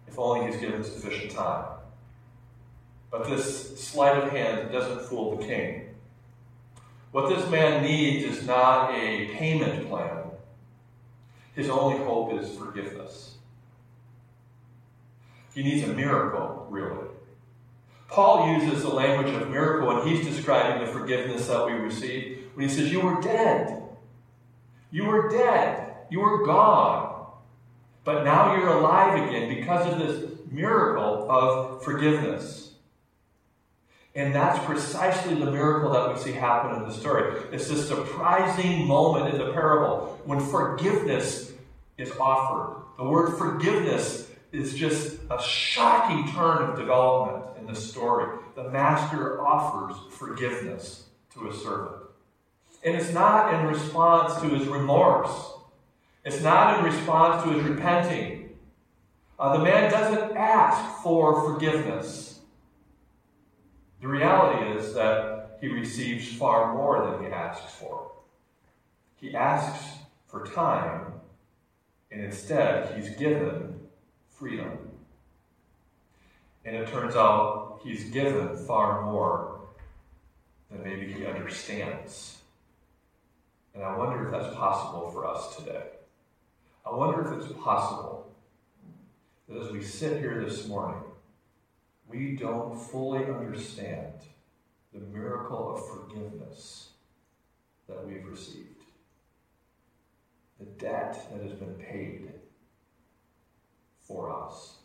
if 0.07 0.19
only 0.19 0.45
he's 0.45 0.59
given 0.59 0.83
sufficient 0.83 1.31
time. 1.31 1.65
But 3.09 3.27
this 3.27 3.79
sleight 3.79 4.23
of 4.23 4.29
hand 4.31 4.71
doesn't 4.71 5.07
fool 5.07 5.37
the 5.37 5.45
king. 5.45 5.95
What 7.11 7.29
this 7.29 7.49
man 7.49 7.83
needs 7.83 8.25
is 8.25 8.45
not 8.45 8.91
a 8.91 9.27
payment 9.35 9.87
plan. 9.87 10.22
His 11.55 11.69
only 11.69 11.97
hope 11.99 12.33
is 12.33 12.55
forgiveness. 12.57 13.35
He 15.53 15.63
needs 15.63 15.87
a 15.87 15.93
miracle, 15.93 16.67
really. 16.69 17.07
Paul 18.07 18.59
uses 18.59 18.83
the 18.83 18.89
language 18.89 19.33
of 19.33 19.49
miracle 19.49 19.87
when 19.87 20.07
he's 20.07 20.25
describing 20.25 20.85
the 20.85 20.91
forgiveness 20.91 21.47
that 21.47 21.65
we 21.65 21.73
receive. 21.73 22.49
When 22.55 22.67
he 22.67 22.73
says, 22.73 22.91
You 22.91 23.01
were 23.01 23.21
dead. 23.21 23.83
You 24.91 25.05
were 25.05 25.29
dead. 25.29 25.95
You 26.09 26.19
were 26.19 26.45
gone. 26.45 27.25
But 28.03 28.23
now 28.23 28.55
you're 28.55 28.67
alive 28.67 29.27
again 29.27 29.53
because 29.53 29.91
of 29.91 29.99
this 29.99 30.31
miracle 30.51 31.29
of 31.29 31.83
forgiveness. 31.83 32.62
And 34.15 34.33
that's 34.33 34.63
precisely 34.65 35.33
the 35.35 35.49
miracle 35.49 35.91
that 35.91 36.13
we 36.13 36.19
see 36.19 36.33
happen 36.33 36.75
in 36.75 36.87
the 36.87 36.93
story. 36.93 37.41
It's 37.51 37.67
this 37.67 37.87
surprising 37.87 38.85
moment 38.85 39.33
in 39.33 39.39
the 39.39 39.51
parable 39.53 40.21
when 40.25 40.39
forgiveness 40.39 41.51
is 41.97 42.11
offered. 42.19 42.83
The 42.97 43.05
word 43.05 43.37
forgiveness 43.37 44.29
is 44.51 44.75
just 44.75 45.17
a 45.31 45.41
shocking 45.41 46.31
turn 46.31 46.69
of 46.69 46.77
development 46.77 47.57
in 47.59 47.65
the 47.65 47.75
story. 47.75 48.39
The 48.55 48.69
master 48.69 49.43
offers 49.43 49.95
forgiveness 50.11 51.05
to 51.33 51.49
a 51.49 51.53
servant. 51.53 52.03
And 52.83 52.95
it's 52.95 53.11
not 53.11 53.53
in 53.53 53.65
response 53.65 54.39
to 54.41 54.49
his 54.49 54.67
remorse, 54.67 55.53
it's 56.23 56.41
not 56.41 56.79
in 56.79 56.85
response 56.85 57.43
to 57.43 57.49
his 57.49 57.63
repenting. 57.63 58.57
Uh, 59.39 59.57
the 59.57 59.63
man 59.63 59.91
doesn't 59.91 60.37
ask 60.37 61.01
for 61.01 61.51
forgiveness. 61.51 62.32
The 64.03 64.09
reality 64.09 64.77
is 64.77 64.93
that 64.95 65.59
he 65.61 65.69
receives 65.69 66.27
far 66.33 66.73
more 66.73 67.09
than 67.09 67.23
he 67.23 67.31
asks 67.31 67.73
for. 67.75 68.11
He 69.15 69.33
asks 69.33 69.95
for 70.27 70.45
time, 70.45 71.13
and 72.11 72.19
instead 72.19 72.97
he's 72.97 73.15
given 73.15 73.79
freedom. 74.27 74.77
And 76.65 76.75
it 76.75 76.89
turns 76.89 77.15
out 77.15 77.79
he's 77.81 78.03
given 78.09 78.57
far 78.67 79.03
more 79.03 79.61
than 80.69 80.83
maybe 80.83 81.13
he 81.13 81.25
understands. 81.25 82.39
And 83.73 83.85
I 83.85 83.95
wonder 83.95 84.25
if 84.25 84.33
that's 84.33 84.53
possible 84.53 85.11
for 85.11 85.25
us 85.25 85.55
today. 85.55 85.83
I 86.85 86.93
wonder 86.93 87.21
if 87.21 87.41
it's 87.41 87.53
possible 87.53 88.35
that 89.47 89.63
as 89.63 89.71
we 89.71 89.81
sit 89.81 90.19
here 90.19 90.43
this 90.43 90.67
morning, 90.67 90.99
we 92.09 92.35
don't 92.35 92.77
fully 92.77 93.25
understand 93.25 94.13
the 94.93 94.99
miracle 94.99 95.75
of 95.75 95.87
forgiveness 95.87 96.89
that 97.87 98.05
we've 98.05 98.25
received. 98.25 98.81
The 100.59 100.65
debt 100.65 101.27
that 101.31 101.41
has 101.41 101.53
been 101.53 101.75
paid 101.75 102.31
for 103.99 104.31
us. 104.31 104.77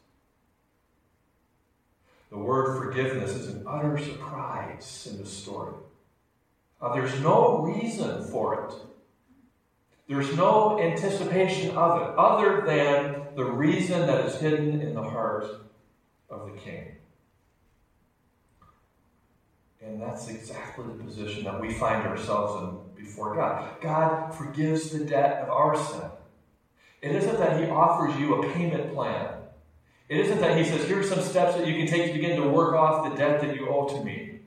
The 2.31 2.39
word 2.39 2.77
forgiveness 2.77 3.31
is 3.31 3.49
an 3.49 3.65
utter 3.67 3.99
surprise 3.99 5.09
in 5.11 5.19
the 5.19 5.27
story. 5.27 5.75
Uh, 6.81 6.95
there's 6.95 7.19
no 7.21 7.63
reason 7.63 8.25
for 8.25 8.67
it. 8.67 8.75
There's 10.09 10.35
no 10.37 10.81
anticipation 10.81 11.77
of 11.77 12.01
it 12.01 12.15
other 12.17 12.63
than 12.65 13.35
the 13.35 13.45
reason 13.45 14.07
that 14.07 14.25
is 14.25 14.41
hidden 14.41 14.81
in 14.81 14.95
the 14.95 15.03
heart 15.03 15.45
of 16.31 16.47
the 16.47 16.59
king. 16.59 16.98
And 19.89 20.03
that's 20.03 20.29
exactly 20.29 20.85
the 20.85 21.03
position 21.03 21.45
that 21.45 21.59
we 21.59 21.73
find 21.73 22.07
ourselves 22.07 22.63
in 22.63 23.03
before 23.03 23.35
God. 23.35 23.81
God 23.81 24.35
forgives 24.35 24.91
the 24.91 25.03
debt 25.03 25.43
of 25.43 25.49
our 25.49 25.77
sin. 25.77 26.03
It 27.01 27.13
isn't 27.15 27.39
that 27.39 27.59
He 27.59 27.71
offers 27.71 28.15
you 28.21 28.35
a 28.35 28.53
payment 28.53 28.93
plan. 28.93 29.31
It 30.11 30.21
isn't 30.21 30.41
that 30.41 30.59
He 30.59 30.65
says, 30.65 30.87
here 30.87 31.01
are 31.01 31.05
some 31.05 31.23
steps 31.23 31.57
that 31.57 31.67
you 31.67 31.75
can 31.75 31.87
take 31.87 32.09
to 32.09 32.13
begin 32.13 32.41
to 32.41 32.49
work 32.49 32.75
off 32.75 33.11
the 33.11 33.17
debt 33.17 33.41
that 33.41 33.57
you 33.57 33.69
owe 33.71 33.89
to 33.89 34.05
me. 34.05 34.41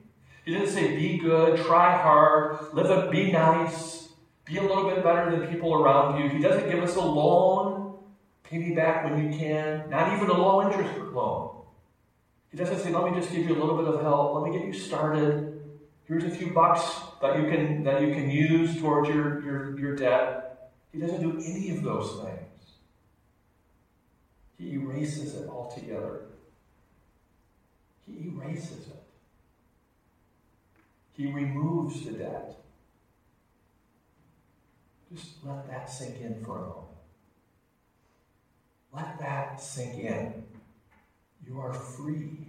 He 0.44 0.52
didn't 0.52 0.68
say, 0.68 0.96
be 0.96 1.18
good, 1.18 1.58
try 1.64 1.96
hard, 2.00 2.72
live 2.72 2.90
a, 2.90 3.10
be 3.10 3.32
nice, 3.32 4.10
be 4.44 4.58
a 4.58 4.62
little 4.62 4.88
bit 4.88 5.02
better 5.02 5.30
than 5.30 5.48
people 5.48 5.74
around 5.74 6.22
you. 6.22 6.28
He 6.28 6.40
doesn't 6.40 6.70
give 6.70 6.84
us 6.84 6.94
a 6.94 7.00
loan, 7.00 7.96
pay 8.44 8.58
me 8.58 8.74
back 8.76 9.04
when 9.04 9.24
you 9.24 9.36
can, 9.36 9.90
not 9.90 10.12
even 10.12 10.30
a 10.30 10.34
low 10.34 10.62
interest 10.62 10.96
loan. 11.12 11.61
He 12.52 12.58
doesn't 12.58 12.80
say, 12.80 12.92
let 12.92 13.10
me 13.10 13.18
just 13.18 13.32
give 13.32 13.48
you 13.48 13.56
a 13.56 13.58
little 13.58 13.78
bit 13.78 13.86
of 13.86 14.02
help. 14.02 14.34
Let 14.34 14.44
me 14.44 14.56
get 14.56 14.66
you 14.66 14.74
started. 14.74 15.62
Here's 16.06 16.24
a 16.24 16.30
few 16.30 16.52
bucks 16.52 17.00
that 17.22 17.38
you 17.38 17.48
can, 17.48 17.82
that 17.84 18.02
you 18.02 18.12
can 18.14 18.30
use 18.30 18.78
towards 18.78 19.08
your, 19.08 19.42
your, 19.42 19.80
your 19.80 19.96
debt. 19.96 20.70
He 20.92 21.00
doesn't 21.00 21.22
do 21.22 21.42
any 21.42 21.70
of 21.70 21.82
those 21.82 22.20
things. 22.22 22.72
He 24.58 24.74
erases 24.74 25.34
it 25.34 25.48
altogether. 25.48 26.26
He 28.06 28.28
erases 28.28 28.88
it. 28.88 29.02
He 31.16 31.32
removes 31.32 32.04
the 32.04 32.12
debt. 32.12 32.56
Just 35.14 35.44
let 35.44 35.66
that 35.68 35.90
sink 35.90 36.20
in 36.20 36.44
for 36.44 36.58
a 36.58 36.60
moment. 36.60 36.86
Let 38.92 39.18
that 39.20 39.58
sink 39.58 40.04
in. 40.04 40.44
You 41.46 41.60
are 41.60 41.72
free. 41.72 42.46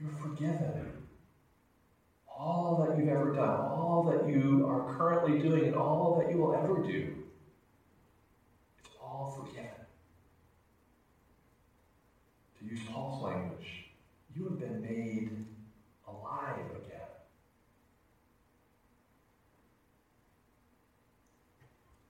You're 0.00 0.12
forgiven. 0.12 0.92
All 2.28 2.84
that 2.84 2.98
you've 2.98 3.08
ever 3.08 3.32
done, 3.32 3.60
all 3.60 4.02
that 4.10 4.28
you 4.28 4.66
are 4.68 4.94
currently 4.94 5.38
doing, 5.38 5.64
and 5.66 5.74
all 5.74 6.20
that 6.20 6.30
you 6.30 6.38
will 6.38 6.54
ever 6.54 6.82
do, 6.82 7.14
it's 8.78 8.94
all 9.02 9.34
forgiven. 9.38 9.70
To 12.58 12.64
use 12.66 12.80
Paul's 12.90 13.22
language, 13.22 13.86
you 14.34 14.44
have 14.44 14.60
been 14.60 14.82
made 14.82 15.46
alive 16.06 16.66
again. 16.70 17.00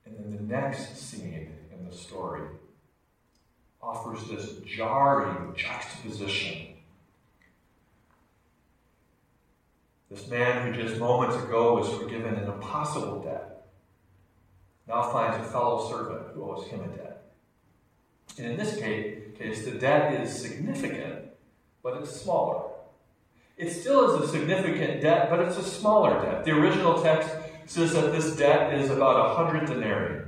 And 0.05 0.17
then 0.19 0.37
the 0.37 0.43
next 0.43 0.97
scene 0.97 1.55
in 1.73 1.89
the 1.89 1.97
story 1.97 2.43
offers 3.87 4.29
this 4.29 4.57
jarring 4.67 5.55
juxtaposition. 5.57 6.75
This 10.11 10.29
man 10.29 10.67
who 10.67 10.83
just 10.83 10.99
moments 10.99 11.37
ago 11.37 11.77
was 11.77 11.89
forgiven 11.89 12.35
an 12.35 12.51
impossible 12.51 13.23
debt 13.23 13.67
now 14.89 15.11
finds 15.11 15.45
a 15.45 15.51
fellow 15.51 15.89
servant 15.89 16.35
who 16.35 16.51
owes 16.51 16.67
him 16.69 16.81
a 16.81 16.89
debt. 16.89 17.33
And 18.39 18.47
in 18.47 18.57
this 18.57 18.77
case, 18.77 19.65
the 19.65 19.73
debt 19.73 20.21
is 20.21 20.41
significant, 20.41 21.27
but 21.83 21.97
it's 22.01 22.11
smaller. 22.11 22.71
It 23.57 23.71
still 23.71 24.15
is 24.15 24.29
a 24.29 24.33
significant 24.33 25.01
debt, 25.01 25.31
but 25.31 25.41
it's 25.41 25.57
a 25.57 25.65
smaller 25.65 26.23
debt. 26.23 26.45
The 26.45 26.53
original 26.53 27.03
text 27.03 27.31
says 27.67 27.95
that 27.95 28.13
this 28.13 28.37
debt 28.37 28.75
is 28.75 28.91
about 28.91 29.31
a 29.31 29.35
hundred 29.35 29.67
denarii. 29.67 30.23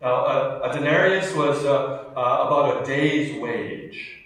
Now, 0.00 0.26
a, 0.26 0.70
a 0.70 0.72
denarius 0.72 1.34
was 1.34 1.64
uh, 1.64 2.04
uh, 2.16 2.46
about 2.46 2.82
a 2.82 2.86
day's 2.86 3.40
wage. 3.40 4.20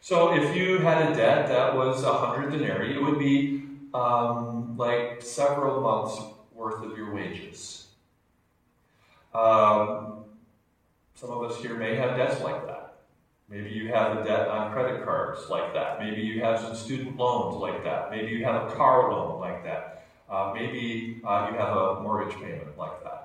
So, 0.00 0.34
if 0.34 0.54
you 0.54 0.78
had 0.78 1.10
a 1.10 1.14
debt 1.14 1.48
that 1.48 1.74
was 1.74 2.02
a 2.02 2.12
hundred 2.12 2.50
denarii, 2.50 2.94
it 2.94 3.02
would 3.02 3.18
be 3.18 3.64
um, 3.94 4.76
like 4.76 5.22
several 5.22 5.80
months 5.80 6.20
worth 6.52 6.84
of 6.84 6.96
your 6.96 7.14
wages. 7.14 7.86
Um, 9.34 10.24
some 11.14 11.30
of 11.30 11.50
us 11.50 11.60
here 11.60 11.74
may 11.74 11.96
have 11.96 12.16
debts 12.16 12.40
like 12.40 12.66
that. 12.66 12.84
Maybe 13.48 13.70
you 13.70 13.88
have 13.88 14.16
a 14.16 14.24
debt 14.24 14.48
on 14.48 14.72
credit 14.72 15.04
cards 15.04 15.48
like 15.50 15.74
that. 15.74 16.00
Maybe 16.00 16.22
you 16.22 16.40
have 16.42 16.60
some 16.60 16.74
student 16.74 17.16
loans 17.16 17.56
like 17.56 17.84
that. 17.84 18.10
Maybe 18.10 18.32
you 18.32 18.44
have 18.44 18.70
a 18.70 18.74
car 18.74 19.12
loan 19.12 19.40
like 19.40 19.62
that. 19.64 20.06
Uh, 20.28 20.52
maybe 20.54 21.20
uh, 21.24 21.48
you 21.50 21.58
have 21.58 21.76
a 21.76 22.00
mortgage 22.00 22.34
payment 22.36 22.76
like 22.78 23.02
that. 23.04 23.23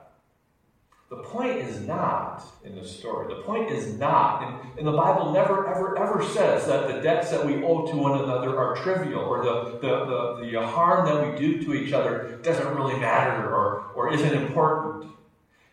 The 1.10 1.18
point 1.18 1.58
is 1.58 1.82
not 1.82 2.44
in 2.64 2.76
the 2.76 2.88
story. 2.88 3.34
The 3.34 3.42
point 3.42 3.72
is 3.72 3.98
not, 3.98 4.44
and, 4.44 4.78
and 4.78 4.88
the 4.88 4.92
Bible 4.92 5.32
never, 5.32 5.68
ever, 5.68 5.98
ever 5.98 6.24
says 6.24 6.68
that 6.68 6.88
the 6.88 7.02
debts 7.02 7.32
that 7.32 7.44
we 7.44 7.64
owe 7.64 7.88
to 7.88 7.98
one 7.98 8.22
another 8.22 8.60
are 8.60 8.76
trivial 8.76 9.22
or 9.22 9.44
the, 9.44 9.80
the, 9.80 10.06
the, 10.06 10.52
the 10.52 10.68
harm 10.68 11.08
that 11.08 11.26
we 11.26 11.40
do 11.40 11.64
to 11.64 11.74
each 11.74 11.94
other 11.94 12.40
doesn't 12.44 12.76
really 12.76 13.00
matter 13.00 13.50
or, 13.50 13.92
or 13.96 14.14
isn't 14.14 14.34
important. 14.34 15.12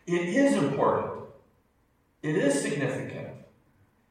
It 0.06 0.22
is 0.22 0.54
important. 0.54 1.24
It 2.22 2.36
is 2.36 2.58
significant. 2.62 3.28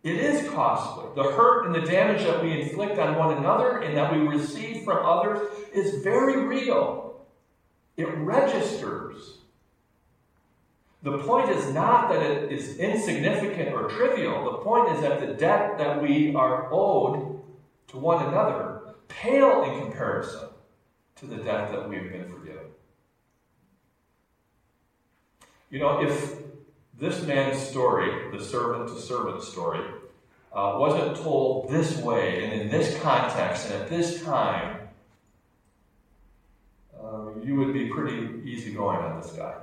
It 0.04 0.18
is 0.18 0.48
costly. 0.52 1.06
The 1.16 1.32
hurt 1.32 1.66
and 1.66 1.74
the 1.74 1.90
damage 1.90 2.24
that 2.24 2.44
we 2.44 2.62
inflict 2.62 3.00
on 3.00 3.16
one 3.16 3.36
another 3.36 3.80
and 3.80 3.98
that 3.98 4.14
we 4.14 4.20
receive 4.20 4.84
from 4.84 5.04
others 5.04 5.50
is 5.74 6.04
very 6.04 6.46
real. 6.46 7.26
It 7.98 8.10
registers. 8.16 9.40
The 11.06 11.20
point 11.20 11.52
is 11.52 11.72
not 11.72 12.10
that 12.10 12.24
it 12.24 12.52
is 12.52 12.78
insignificant 12.80 13.72
or 13.76 13.88
trivial. 13.90 14.44
The 14.44 14.58
point 14.58 14.92
is 14.96 15.02
that 15.02 15.20
the 15.20 15.36
debt 15.36 15.78
that 15.78 16.02
we 16.02 16.34
are 16.34 16.68
owed 16.74 17.44
to 17.90 17.98
one 17.98 18.26
another 18.26 18.96
pale 19.08 19.62
in 19.66 19.82
comparison 19.82 20.50
to 21.18 21.28
the 21.28 21.36
debt 21.36 21.72
that 21.72 21.88
we 21.88 21.98
have 21.98 22.12
been 22.12 22.28
forgiven. 22.28 22.66
You 25.70 25.78
know, 25.78 26.02
if 26.02 26.38
this 26.98 27.22
man's 27.22 27.62
story, 27.62 28.36
the 28.36 28.44
servant 28.44 28.90
to 28.90 29.00
servant 29.00 29.44
story, 29.44 29.86
uh, 30.52 30.78
wasn't 30.80 31.18
told 31.18 31.70
this 31.70 31.98
way 31.98 32.46
and 32.46 32.62
in 32.62 32.70
this 32.70 33.00
context 33.02 33.70
and 33.70 33.84
at 33.84 33.90
this 33.92 34.24
time, 34.24 34.80
uh, 37.00 37.28
you 37.44 37.58
would 37.58 37.74
be 37.74 37.90
pretty 37.90 38.42
easygoing 38.44 38.98
on 38.98 39.22
this 39.22 39.34
guy. 39.34 39.54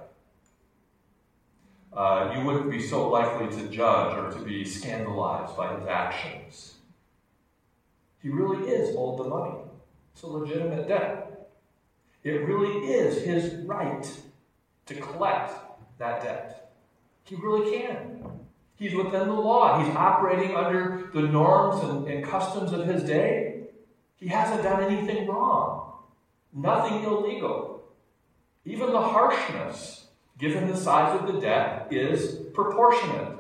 Uh, 1.95 2.33
you 2.35 2.45
wouldn't 2.45 2.71
be 2.71 2.81
so 2.81 3.11
likely 3.11 3.55
to 3.55 3.69
judge 3.69 4.17
or 4.17 4.31
to 4.31 4.39
be 4.45 4.65
scandalized 4.65 5.57
by 5.57 5.77
his 5.77 5.87
actions. 5.87 6.75
He 8.23 8.29
really 8.29 8.69
is 8.69 8.95
owed 8.97 9.19
the 9.19 9.29
money. 9.29 9.59
It's 10.15 10.23
a 10.23 10.27
legitimate 10.27 10.89
debt. 10.89 11.51
It 12.25 12.47
really 12.47 12.87
is 12.93 13.23
his 13.23 13.67
right 13.67 14.09
to 14.87 14.95
collect 14.95 15.53
that 15.99 16.23
debt. 16.23 16.73
He 17.25 17.37
really 17.37 17.77
can. 17.77 18.25
He's 18.77 18.95
within 18.95 19.29
the 19.29 19.35
law. 19.35 19.85
He's 19.85 19.95
operating 19.95 20.57
under 20.57 21.11
the 21.13 21.23
norms 21.23 21.85
and, 21.85 22.07
and 22.09 22.25
customs 22.25 22.73
of 22.73 22.87
his 22.87 23.03
day. 23.03 23.65
He 24.17 24.29
hasn't 24.29 24.63
done 24.63 24.85
anything 24.85 25.27
wrong, 25.27 25.95
nothing 26.53 27.03
illegal. 27.03 27.83
Even 28.65 28.93
the 28.93 29.01
harshness, 29.01 30.02
given 30.39 30.69
the 30.69 30.77
size 30.77 31.21
of 31.21 31.33
the 31.33 31.41
debt, 31.41 31.89
is 31.91 32.37
proportionate. 32.53 33.39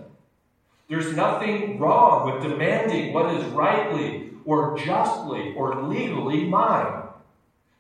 There's 0.89 1.17
nothing 1.17 1.79
wrong 1.79 2.31
with 2.31 2.43
demanding 2.43 3.13
what 3.13 3.35
is 3.35 3.45
rightly 3.47 4.31
or 4.45 4.77
justly 4.77 5.55
or 5.57 5.83
legally 5.85 6.45
mine. 6.45 7.05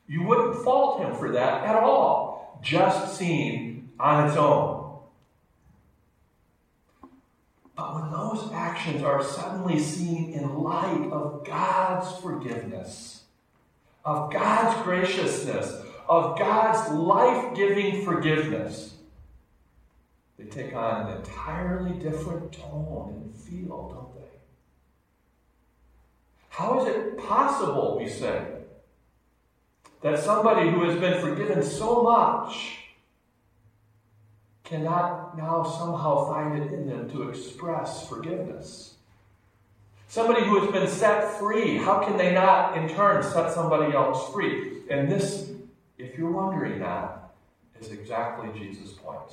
You 0.06 0.22
wouldn't 0.24 0.64
fault 0.64 1.00
him 1.00 1.14
for 1.14 1.30
that 1.32 1.64
at 1.64 1.76
all, 1.76 2.58
just 2.62 3.16
seen 3.16 3.90
on 3.98 4.28
its 4.28 4.36
own. 4.36 4.98
But 7.76 7.94
when 7.94 8.10
those 8.10 8.50
actions 8.52 9.02
are 9.02 9.22
suddenly 9.22 9.78
seen 9.78 10.32
in 10.32 10.62
light 10.62 11.10
of 11.10 11.44
God's 11.44 12.16
forgiveness, 12.20 13.22
of 14.04 14.32
God's 14.32 14.82
graciousness, 14.82 15.82
of 16.08 16.38
God's 16.38 16.92
life 16.92 17.54
giving 17.54 18.04
forgiveness, 18.04 18.94
they 20.38 20.44
take 20.44 20.74
on 20.74 21.06
an 21.06 21.16
entirely 21.18 21.98
different 21.98 22.52
tone 22.52 23.14
and 23.14 23.36
feel, 23.36 23.88
don't 23.88 24.14
they? 24.14 24.38
How 26.48 26.80
is 26.80 26.94
it 26.94 27.18
possible, 27.18 27.98
we 27.98 28.08
say, 28.08 28.46
that 30.02 30.18
somebody 30.18 30.68
who 30.68 30.84
has 30.84 30.98
been 30.98 31.20
forgiven 31.20 31.62
so 31.62 32.02
much 32.02 32.78
cannot 34.64 35.36
now 35.36 35.62
somehow 35.62 36.26
find 36.32 36.62
it 36.62 36.72
in 36.72 36.86
them 36.86 37.10
to 37.10 37.28
express 37.28 38.08
forgiveness. 38.08 38.94
Somebody 40.08 40.44
who 40.44 40.60
has 40.60 40.70
been 40.70 40.88
set 40.88 41.38
free, 41.38 41.76
how 41.76 42.02
can 42.02 42.16
they 42.16 42.32
not 42.32 42.76
in 42.76 42.88
turn 42.88 43.22
set 43.22 43.52
somebody 43.52 43.94
else 43.94 44.32
free? 44.32 44.82
And 44.90 45.10
this, 45.10 45.50
if 45.98 46.16
you're 46.16 46.30
wondering 46.30 46.80
that, 46.80 47.32
is 47.80 47.92
exactly 47.92 48.48
Jesus' 48.58 48.92
point. 48.92 49.32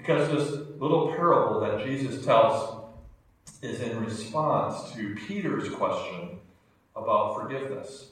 Because 0.00 0.30
this 0.30 0.66
little 0.78 1.08
parable 1.08 1.60
that 1.60 1.84
Jesus 1.84 2.24
tells 2.24 2.84
is 3.60 3.82
in 3.82 4.02
response 4.02 4.92
to 4.92 5.14
Peter's 5.14 5.68
question 5.68 6.38
about 6.96 7.38
forgiveness. 7.38 8.06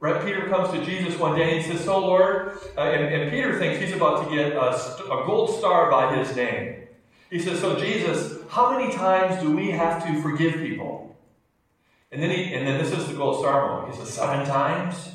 Right? 0.00 0.24
Peter 0.24 0.48
comes 0.48 0.72
to 0.72 0.84
Jesus 0.84 1.18
one 1.18 1.38
day 1.38 1.58
and 1.58 1.64
says, 1.64 1.84
So, 1.84 1.98
Lord, 1.98 2.58
uh, 2.76 2.80
and, 2.80 3.14
and, 3.14 3.30
Peter 3.30 3.58
thinks 3.58 3.80
he's 3.80 3.94
about 3.94 4.24
to 4.24 4.34
get 4.34 4.52
a, 4.52 4.70
a 4.70 5.26
gold 5.26 5.58
star 5.58 5.90
by 5.90 6.16
his 6.16 6.34
name. 6.34 6.76
He 7.30 7.38
says, 7.38 7.60
So, 7.60 7.78
Jesus, 7.78 8.38
how 8.48 8.76
many 8.76 8.92
times 8.92 9.42
do 9.42 9.54
we 9.54 9.70
have 9.70 10.04
to 10.06 10.22
forgive 10.22 10.54
people? 10.54 11.14
And 12.10 12.22
then, 12.22 12.30
he, 12.30 12.54
and 12.54 12.66
then 12.66 12.82
this 12.82 12.92
is 12.92 13.06
the 13.08 13.14
gold 13.14 13.40
star 13.40 13.68
moment. 13.68 13.94
He 13.94 14.00
says, 14.00 14.12
Seven 14.12 14.46
times? 14.46 15.10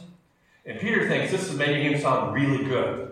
And 0.65 0.79
Peter 0.79 1.07
thinks 1.07 1.31
this 1.31 1.49
is 1.49 1.57
making 1.57 1.91
him 1.91 1.99
sound 1.99 2.35
really 2.35 2.63
good 2.63 3.08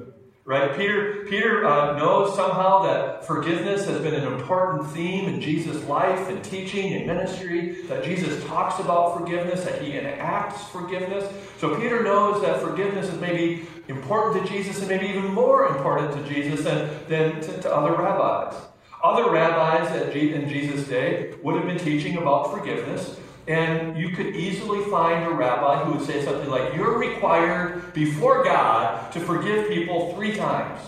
right? 0.48 0.78
Peter, 0.78 1.26
Peter 1.30 1.66
uh, 1.68 1.98
knows 1.98 2.34
somehow 2.34 2.82
that 2.84 3.28
forgiveness 3.28 3.86
has 3.86 4.00
been 4.00 4.14
an 4.14 4.32
important 4.32 4.90
theme 4.92 5.28
in 5.28 5.42
Jesus' 5.42 5.84
life 5.90 6.30
and 6.30 6.42
teaching 6.42 6.94
and 6.94 7.06
ministry, 7.06 7.82
that 7.88 8.02
Jesus 8.02 8.42
talks 8.46 8.80
about 8.80 9.18
forgiveness, 9.18 9.66
that 9.66 9.82
he 9.82 9.98
enacts 9.98 10.64
forgiveness. 10.70 11.30
So 11.58 11.76
Peter 11.76 12.02
knows 12.02 12.42
that 12.44 12.62
forgiveness 12.62 13.10
is 13.10 13.20
maybe 13.20 13.68
important 13.90 14.42
to 14.42 14.50
Jesus 14.50 14.80
and 14.80 14.88
maybe 14.88 15.08
even 15.08 15.26
more 15.34 15.68
important 15.68 16.14
to 16.14 16.34
Jesus 16.34 16.64
than, 16.64 16.98
than 17.10 17.42
to, 17.42 17.62
to 17.64 17.76
other 17.76 18.02
rabbis. 18.02 18.56
Other 19.04 19.30
rabbis 19.30 19.94
in 20.16 20.48
Jesus' 20.48 20.88
day 20.88 21.36
would 21.44 21.56
have 21.56 21.66
been 21.66 21.78
teaching 21.78 22.18
about 22.18 22.54
forgiveness, 22.58 23.20
and 23.48 23.98
you 23.98 24.10
could 24.10 24.36
easily 24.36 24.84
find 24.92 25.26
a 25.26 25.30
rabbi 25.30 25.84
who 25.86 25.94
would 25.94 26.06
say 26.06 26.24
something 26.24 26.50
like, 26.50 26.74
You're 26.76 26.98
required 26.98 27.94
before 27.94 28.44
God 28.44 29.12
to 29.14 29.20
forgive 29.20 29.70
people 29.70 30.14
three 30.16 30.36
times. 30.36 30.82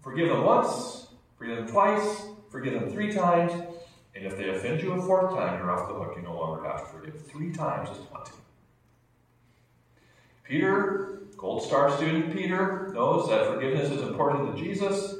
Forgive 0.00 0.28
them 0.28 0.44
once, 0.44 1.08
forgive 1.36 1.56
them 1.56 1.68
twice, 1.68 2.26
forgive 2.50 2.74
them 2.74 2.90
three 2.90 3.12
times, 3.12 3.52
and 4.14 4.24
if 4.24 4.36
they 4.36 4.50
offend 4.50 4.80
you 4.82 4.92
a 4.92 5.02
fourth 5.02 5.34
time, 5.34 5.58
you're 5.58 5.70
off 5.70 5.88
the 5.88 5.94
hook. 5.94 6.14
You 6.16 6.22
no 6.22 6.38
longer 6.38 6.68
have 6.68 6.80
to 6.82 6.86
forgive. 6.86 7.26
Three 7.26 7.52
times 7.52 7.90
is 7.90 7.98
plenty. 8.04 8.32
Peter, 10.44 11.22
gold 11.36 11.62
star 11.62 11.90
student 11.96 12.32
Peter, 12.32 12.92
knows 12.94 13.28
that 13.28 13.46
forgiveness 13.46 13.90
is 13.90 14.02
important 14.02 14.54
to 14.54 14.62
Jesus, 14.62 15.16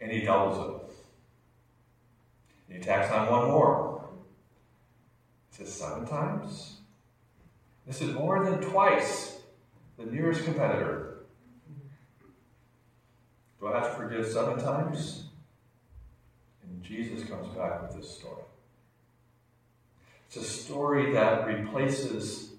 and 0.00 0.10
he 0.10 0.22
doubles 0.22 0.82
it. 2.68 2.74
He 2.74 2.80
tacks 2.80 3.12
on 3.12 3.30
one 3.30 3.48
more 3.48 3.87
to 5.58 5.66
seven 5.66 6.06
times. 6.06 6.78
This 7.86 8.00
is 8.00 8.14
more 8.14 8.44
than 8.44 8.60
twice 8.60 9.40
the 9.98 10.06
nearest 10.06 10.44
competitor. 10.44 11.18
Do 13.60 13.66
I 13.66 13.80
have 13.80 13.90
to 13.90 13.96
forgive 13.96 14.26
seven 14.26 14.58
times? 14.58 15.24
And 16.62 16.82
Jesus 16.82 17.28
comes 17.28 17.48
back 17.56 17.82
with 17.82 17.96
this 17.96 18.08
story. 18.08 18.42
It's 20.26 20.36
a 20.36 20.44
story 20.44 21.12
that 21.12 21.46
replaces 21.46 22.50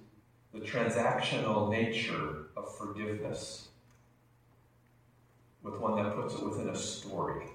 the 0.53 0.59
transactional 0.59 1.69
nature 1.69 2.47
of 2.57 2.75
forgiveness 2.77 3.69
with 5.61 5.75
one 5.75 6.01
that 6.01 6.15
puts 6.15 6.33
it 6.33 6.43
within 6.43 6.69
a 6.69 6.75
story, 6.75 7.45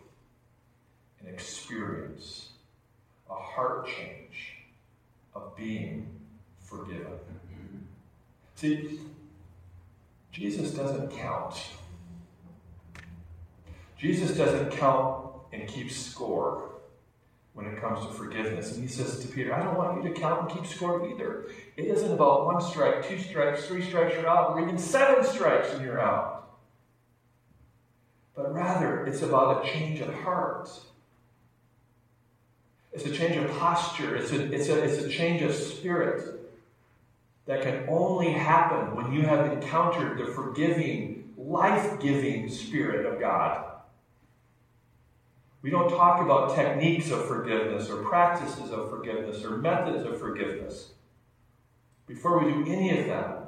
an 1.21 1.27
experience, 1.27 2.51
a 3.29 3.35
heart 3.35 3.87
change 3.87 4.54
of 5.35 5.57
being 5.57 6.21
forgiven. 6.59 7.07
Mm-hmm. 7.07 7.79
See, 8.55 9.01
Jesus 10.33 10.73
doesn't 10.73 11.13
count. 11.13 11.55
Jesus 13.97 14.37
doesn't 14.37 14.73
count 14.73 15.27
and 15.53 15.67
keep 15.69 15.91
score 15.91 16.73
when 17.55 17.67
it 17.67 17.81
comes 17.81 18.05
to 18.07 18.13
forgiveness. 18.13 18.73
And 18.73 18.83
he 18.83 18.89
says 18.89 19.21
to 19.21 19.29
Peter, 19.29 19.55
I 19.55 19.63
don't 19.63 19.77
want 19.77 20.03
you 20.03 20.13
to 20.13 20.21
count 20.21 20.43
and 20.43 20.61
keep 20.61 20.71
score 20.71 21.09
either. 21.09 21.47
It 21.77 21.87
isn't 21.87 22.13
about 22.13 22.47
one 22.47 22.61
strike, 22.61 23.09
two 23.09 23.19
strikes, 23.19 23.67
three 23.67 23.83
strikes, 23.83 24.15
you're 24.15 24.29
out, 24.29 24.51
or 24.51 24.61
even 24.61 24.77
seven 24.77 25.25
strikes 25.25 25.73
and 25.73 25.85
you're 25.85 26.01
out. 26.01 26.59
But 28.35 28.53
rather, 28.53 29.07
it's 29.07 29.23
about 29.23 29.65
a 29.65 29.69
change 29.69 30.01
of 30.01 30.13
heart. 30.13 30.69
It's 32.95 33.07
a 33.07 33.11
change 33.11 33.37
of 33.37 33.51
posture. 33.59 34.15
It's 34.15 34.31
a, 34.31 34.53
it's 34.53 34.69
a, 34.69 34.83
it's 34.83 35.03
a 35.03 35.09
change 35.09 35.43
of 35.43 35.53
spirit 35.53 36.41
that 37.47 37.63
can 37.63 37.87
only 37.89 38.31
happen 38.31 38.95
when 38.95 39.13
you 39.13 39.23
have 39.23 39.53
encountered 39.53 40.19
the 40.19 40.33
forgiving, 40.33 41.35
life 41.37 42.01
giving 42.01 42.49
Spirit 42.49 43.05
of 43.05 43.19
God. 43.19 43.67
We 45.61 45.71
don't 45.71 45.91
talk 45.91 46.23
about 46.23 46.55
techniques 46.55 47.11
of 47.11 47.27
forgiveness 47.27 47.91
or 47.91 48.05
practices 48.05 48.71
of 48.71 48.91
forgiveness 48.91 49.45
or 49.45 49.59
methods 49.59 50.07
of 50.07 50.21
forgiveness. 50.21 50.93
Before 52.07 52.39
we 52.39 52.53
do 52.53 52.71
any 52.71 53.01
of 53.01 53.07
that, 53.07 53.41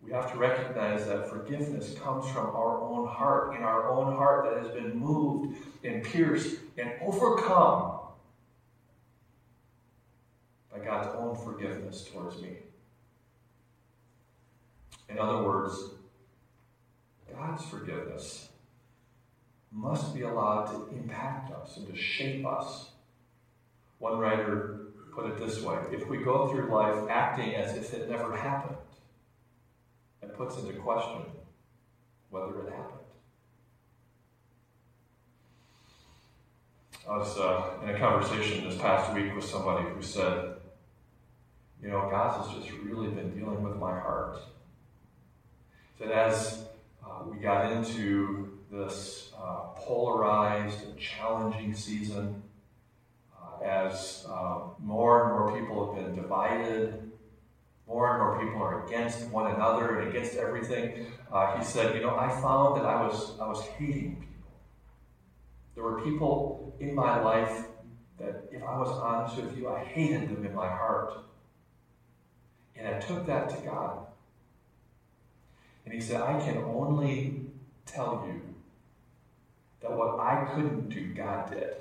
we 0.00 0.12
have 0.12 0.32
to 0.32 0.38
recognize 0.38 1.06
that 1.06 1.28
forgiveness 1.28 1.94
comes 1.98 2.30
from 2.30 2.46
our 2.46 2.80
own 2.80 3.08
heart, 3.08 3.56
in 3.56 3.62
our 3.62 3.90
own 3.90 4.16
heart 4.16 4.48
that 4.48 4.62
has 4.62 4.72
been 4.72 4.96
moved 4.96 5.56
and 5.82 6.02
pierced 6.02 6.56
and 6.78 6.92
overcome 7.02 8.00
by 10.74 10.84
God's 10.84 11.14
own 11.16 11.36
forgiveness 11.36 12.04
towards 12.04 12.40
me. 12.42 12.56
In 15.08 15.18
other 15.18 15.42
words, 15.44 15.90
God's 17.32 17.64
forgiveness 17.64 18.48
must 19.70 20.14
be 20.14 20.22
allowed 20.22 20.66
to 20.66 20.96
impact 20.96 21.52
us 21.52 21.76
and 21.76 21.86
to 21.86 21.96
shape 21.96 22.46
us. 22.46 22.90
One 23.98 24.18
writer 24.18 24.80
put 25.14 25.26
it 25.26 25.38
this 25.38 25.62
way 25.62 25.78
if 25.92 26.08
we 26.08 26.18
go 26.18 26.48
through 26.48 26.68
life 26.68 27.08
acting 27.08 27.54
as 27.54 27.76
if 27.76 27.94
it 27.94 28.10
never 28.10 28.36
happened, 28.36 28.76
it 30.22 30.34
puts 30.36 30.58
into 30.58 30.72
question 30.74 31.22
whether 32.30 32.66
it 32.66 32.70
happened. 32.70 32.98
I 37.08 37.18
was 37.18 37.36
uh, 37.36 37.64
in 37.82 37.90
a 37.90 37.98
conversation 37.98 38.66
this 38.66 38.78
past 38.80 39.12
week 39.12 39.34
with 39.34 39.44
somebody 39.44 39.86
who 39.90 40.00
said, 40.00 40.53
You 41.84 41.90
know, 41.90 42.08
God 42.10 42.40
has 42.40 42.56
just 42.56 42.70
really 42.82 43.08
been 43.08 43.38
dealing 43.38 43.62
with 43.62 43.76
my 43.76 43.90
heart. 43.90 44.38
That 46.00 46.10
as 46.10 46.64
uh, 47.04 47.24
we 47.30 47.36
got 47.36 47.70
into 47.72 48.58
this 48.72 49.32
uh, 49.38 49.66
polarized 49.76 50.82
and 50.84 50.98
challenging 50.98 51.74
season, 51.74 52.42
uh, 53.36 53.62
as 53.62 54.26
uh, 54.30 54.60
more 54.78 55.24
and 55.24 55.32
more 55.34 55.60
people 55.60 55.94
have 55.94 56.06
been 56.06 56.16
divided, 56.16 57.12
more 57.86 58.12
and 58.12 58.18
more 58.18 58.42
people 58.42 58.62
are 58.62 58.86
against 58.86 59.28
one 59.28 59.54
another 59.54 59.98
and 59.98 60.08
against 60.08 60.36
everything. 60.36 61.06
Uh, 61.30 61.58
he 61.58 61.64
said, 61.64 61.94
"You 61.94 62.00
know, 62.00 62.16
I 62.16 62.30
found 62.40 62.78
that 62.78 62.86
I 62.86 63.02
was 63.02 63.38
I 63.38 63.46
was 63.46 63.62
hating 63.78 64.16
people. 64.20 64.52
There 65.74 65.84
were 65.84 66.00
people 66.00 66.74
in 66.80 66.94
my 66.94 67.20
life 67.20 67.66
that, 68.18 68.44
if 68.50 68.62
I 68.62 68.78
was 68.78 68.88
honest 68.88 69.36
with 69.36 69.54
you, 69.58 69.68
I 69.68 69.84
hated 69.84 70.30
them 70.30 70.46
in 70.46 70.54
my 70.54 70.68
heart, 70.68 71.12
and 72.76 72.88
I 72.88 72.98
took 72.98 73.26
that 73.26 73.48
to 73.50 73.56
God." 73.64 74.06
And 75.84 75.92
he 75.92 76.00
said, 76.00 76.20
I 76.20 76.40
can 76.40 76.58
only 76.58 77.42
tell 77.84 78.24
you 78.26 78.40
that 79.80 79.92
what 79.92 80.18
I 80.18 80.46
couldn't 80.54 80.88
do, 80.88 81.12
God 81.12 81.50
did. 81.50 81.74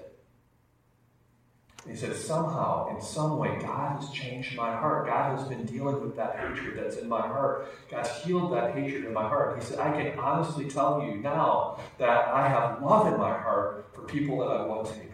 He 1.87 1.95
said, 1.95 2.15
somehow, 2.15 2.95
in 2.95 3.01
some 3.01 3.37
way, 3.37 3.57
God 3.59 3.99
has 3.99 4.09
changed 4.09 4.55
my 4.55 4.73
heart. 4.73 5.05
God 5.05 5.37
has 5.37 5.47
been 5.47 5.65
dealing 5.65 6.01
with 6.01 6.15
that 6.15 6.37
hatred 6.37 6.77
that's 6.77 6.95
in 6.95 7.09
my 7.09 7.21
heart. 7.21 7.73
God's 7.91 8.09
healed 8.23 8.53
that 8.53 8.73
hatred 8.73 9.03
in 9.03 9.13
my 9.13 9.23
heart. 9.23 9.59
He 9.59 9.65
said, 9.65 9.79
I 9.79 9.91
can 9.91 10.17
honestly 10.17 10.69
tell 10.69 11.03
you 11.05 11.15
now 11.17 11.79
that 11.97 12.29
I 12.29 12.47
have 12.47 12.81
love 12.81 13.07
in 13.07 13.19
my 13.19 13.37
heart 13.37 13.89
for 13.93 14.03
people 14.03 14.39
that 14.39 14.47
I 14.47 14.65
once 14.65 14.91
hated. 14.91 15.11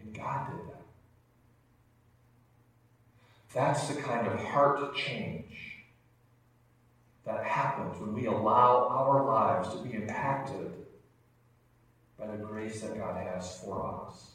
And 0.00 0.14
God 0.14 0.46
did 0.48 0.68
that. 0.68 0.69
That's 3.52 3.88
the 3.88 4.00
kind 4.00 4.26
of 4.26 4.38
heart 4.44 4.94
change 4.94 5.76
that 7.24 7.44
happens 7.44 8.00
when 8.00 8.14
we 8.14 8.26
allow 8.26 8.86
our 8.88 9.24
lives 9.24 9.74
to 9.74 9.82
be 9.82 9.94
impacted 9.94 10.72
by 12.18 12.26
the 12.26 12.36
grace 12.36 12.80
that 12.82 12.96
God 12.96 13.16
has 13.16 13.58
for 13.58 14.06
us. 14.06 14.30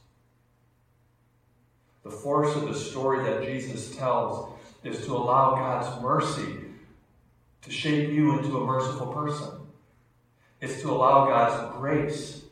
The 2.03 2.11
force 2.11 2.55
of 2.55 2.67
the 2.67 2.75
story 2.75 3.23
that 3.23 3.43
Jesus 3.43 3.95
tells 3.95 4.53
is 4.83 5.05
to 5.05 5.13
allow 5.13 5.55
God's 5.55 6.01
mercy 6.01 6.57
to 7.63 7.71
shape 7.71 8.11
you 8.11 8.37
into 8.37 8.57
a 8.57 8.65
merciful 8.65 9.07
person. 9.07 9.49
It's 10.61 10.81
to 10.81 10.91
allow 10.91 11.25
God's 11.25 11.75
grace 11.77 12.43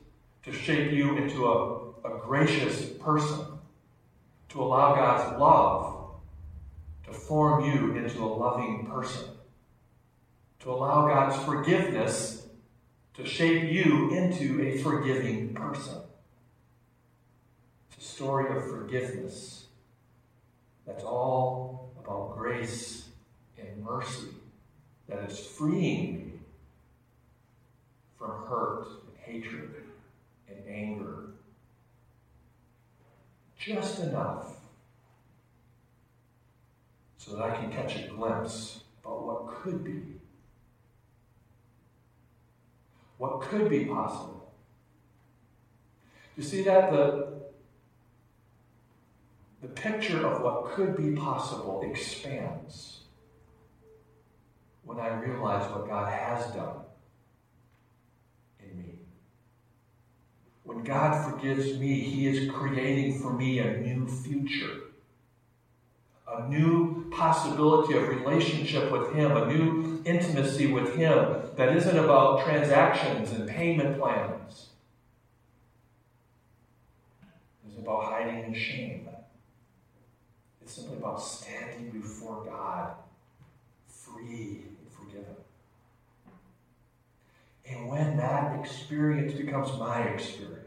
to 0.44 0.52
shape 0.52 0.92
you 0.92 1.18
into 1.18 1.46
a, 1.46 1.90
a 2.04 2.20
gracious 2.20 2.86
person. 2.86 3.46
To 4.50 4.62
allow 4.62 4.96
God's 4.96 5.40
love 5.40 5.93
form 7.28 7.66
you 7.66 7.96
into 7.96 8.24
a 8.24 8.26
loving 8.26 8.86
person 8.86 9.26
to 10.60 10.72
allow 10.72 11.08
God's 11.08 11.44
forgiveness 11.44 12.48
to 13.16 13.26
shape 13.26 13.72
you 13.72 14.12
into 14.14 14.62
a 14.62 14.78
forgiving 14.80 15.54
person. 15.54 15.98
It's 17.92 18.06
a 18.06 18.10
story 18.10 18.56
of 18.56 18.70
forgiveness 18.70 19.66
that's 20.86 21.04
all 21.04 21.94
about 22.04 22.38
grace 22.38 23.10
and 23.58 23.84
mercy 23.84 24.30
that 25.08 25.30
is 25.30 25.40
freeing 25.40 26.18
me 26.18 26.32
from 28.18 28.32
hurt 28.48 28.88
and 29.08 29.18
hatred 29.18 29.76
and 30.48 30.58
anger. 30.68 31.32
Just 33.58 34.00
enough 34.00 34.63
so 37.24 37.36
that 37.38 37.44
I 37.44 37.56
can 37.56 37.72
catch 37.72 37.96
a 37.96 38.08
glimpse 38.10 38.82
about 39.02 39.26
what 39.26 39.48
could 39.48 39.84
be 39.84 40.02
what 43.18 43.42
could 43.42 43.70
be 43.70 43.86
possible. 43.86 44.52
You 46.36 46.44
see 46.44 46.64
that 46.64 46.92
the, 46.92 47.44
the 49.62 49.70
picture 49.70 50.28
of 50.28 50.42
what 50.42 50.72
could 50.72 50.98
be 50.98 51.16
possible 51.16 51.82
expands 51.90 53.02
when 54.84 55.00
I 55.00 55.08
realize 55.20 55.72
what 55.72 55.88
God 55.88 56.12
has 56.12 56.48
done 56.48 56.82
in 58.60 58.78
me. 58.78 58.96
When 60.64 60.84
God 60.84 61.32
forgives 61.32 61.80
me, 61.80 62.02
He 62.02 62.28
is 62.28 62.52
creating 62.52 63.20
for 63.22 63.32
me 63.32 63.60
a 63.60 63.78
new 63.78 64.08
future 64.08 64.93
a 66.28 66.48
new 66.48 67.10
possibility 67.12 67.98
of 67.98 68.08
relationship 68.08 68.92
with 68.92 69.14
Him, 69.14 69.36
a 69.36 69.46
new 69.46 70.02
intimacy 70.06 70.68
with 70.68 70.96
Him 70.96 71.42
that 71.56 71.76
isn't 71.76 71.98
about 71.98 72.44
transactions 72.46 73.32
and 73.32 73.48
payment 73.48 74.00
plans. 74.00 74.68
It's 77.68 77.78
about 77.78 78.06
hiding 78.06 78.44
in 78.46 78.54
shame. 78.54 79.08
It's 80.62 80.74
simply 80.74 80.98
about 80.98 81.22
standing 81.22 81.90
before 81.92 82.44
God, 82.46 82.94
free 83.88 84.64
and 84.68 84.92
forgiven. 84.92 85.36
And 87.70 87.90
when 87.90 88.18
that 88.18 88.60
experience 88.60 89.34
becomes 89.34 89.78
my 89.78 90.04
experience, 90.04 90.63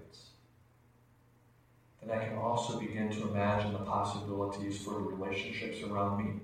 and 2.09 2.21
I 2.21 2.25
can 2.25 2.39
also 2.39 2.79
begin 2.79 3.11
to 3.11 3.29
imagine 3.29 3.73
the 3.73 3.81
possibilities 3.81 4.81
for 4.81 4.91
the 4.91 5.01
relationships 5.01 5.83
around 5.83 6.25
me. 6.25 6.41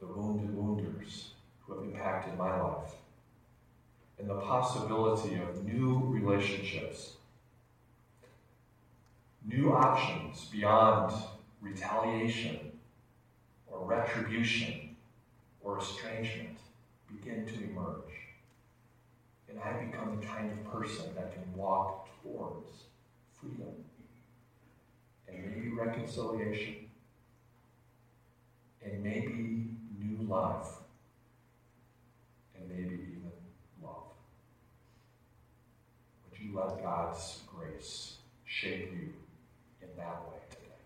The 0.00 0.06
wounded 0.06 0.56
wounders 0.56 1.30
who 1.60 1.74
have 1.74 1.84
impacted 1.84 2.36
my 2.36 2.60
life. 2.60 2.90
And 4.18 4.28
the 4.28 4.40
possibility 4.40 5.36
of 5.36 5.64
new 5.64 6.02
relationships, 6.06 7.12
new 9.46 9.72
options 9.72 10.46
beyond 10.46 11.12
retaliation 11.60 12.72
or 13.68 13.86
retribution 13.86 14.96
or 15.62 15.78
estrangement 15.78 16.58
begin 17.06 17.46
to 17.46 17.54
emerge. 17.54 18.14
And 19.48 19.60
I 19.60 19.84
become 19.84 20.18
the 20.18 20.26
kind 20.26 20.50
of 20.50 20.72
person 20.72 21.14
that 21.14 21.32
can 21.32 21.54
walk 21.54 22.08
towards 22.20 22.87
freedom 23.40 23.74
and 25.28 25.44
maybe 25.44 25.70
reconciliation, 25.70 26.74
and 28.82 29.02
maybe 29.02 29.66
new 29.98 30.26
life, 30.26 30.66
and 32.56 32.68
maybe 32.68 32.94
even 32.94 33.32
love. 33.82 34.04
Would 36.30 36.40
you 36.40 36.56
let 36.58 36.82
God's 36.82 37.40
grace 37.46 38.16
shape 38.44 38.90
you 38.92 39.12
in 39.82 39.88
that 39.96 40.22
way 40.28 40.38
today? 40.50 40.80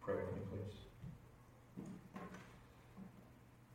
Pray 0.00 0.16
with 0.16 0.34
me, 0.34 0.40
please. 0.50 1.84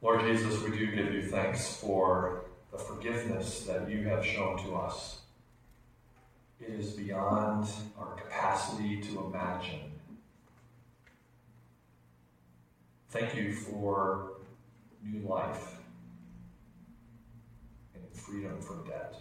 Lord 0.01 0.21
Jesus, 0.21 0.61
we 0.61 0.77
do 0.77 0.91
give 0.91 1.13
you 1.13 1.21
thanks 1.23 1.77
for 1.77 2.43
the 2.71 2.77
forgiveness 2.77 3.61
that 3.61 3.89
you 3.89 4.03
have 4.09 4.25
shown 4.25 4.57
to 4.65 4.75
us. 4.75 5.21
It 6.67 6.79
is 6.79 6.93
beyond 6.93 7.67
our 7.99 8.15
capacity 8.15 8.99
to 9.01 9.25
imagine. 9.25 9.91
Thank 13.09 13.35
you 13.35 13.53
for 13.53 14.31
new 15.03 15.27
life 15.27 15.77
and 17.93 18.03
freedom 18.13 18.59
from 18.61 18.83
debt. 18.87 19.15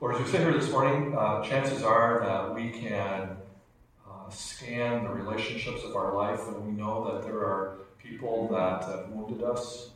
Lord, 0.00 0.16
as 0.16 0.22
we 0.22 0.26
sit 0.26 0.40
here 0.40 0.52
this 0.52 0.70
morning, 0.72 1.16
uh, 1.16 1.44
chances 1.44 1.84
are 1.84 2.20
that 2.24 2.52
we 2.52 2.70
can 2.70 3.36
uh, 4.04 4.28
scan 4.30 5.04
the 5.04 5.10
relationships 5.10 5.84
of 5.84 5.94
our 5.94 6.12
life 6.12 6.48
and 6.48 6.66
we 6.66 6.72
know 6.72 7.04
that 7.04 7.22
there 7.22 7.38
are 7.38 7.78
people 7.98 8.48
that 8.48 8.82
have 8.82 9.10
wounded 9.10 9.44
us, 9.44 9.90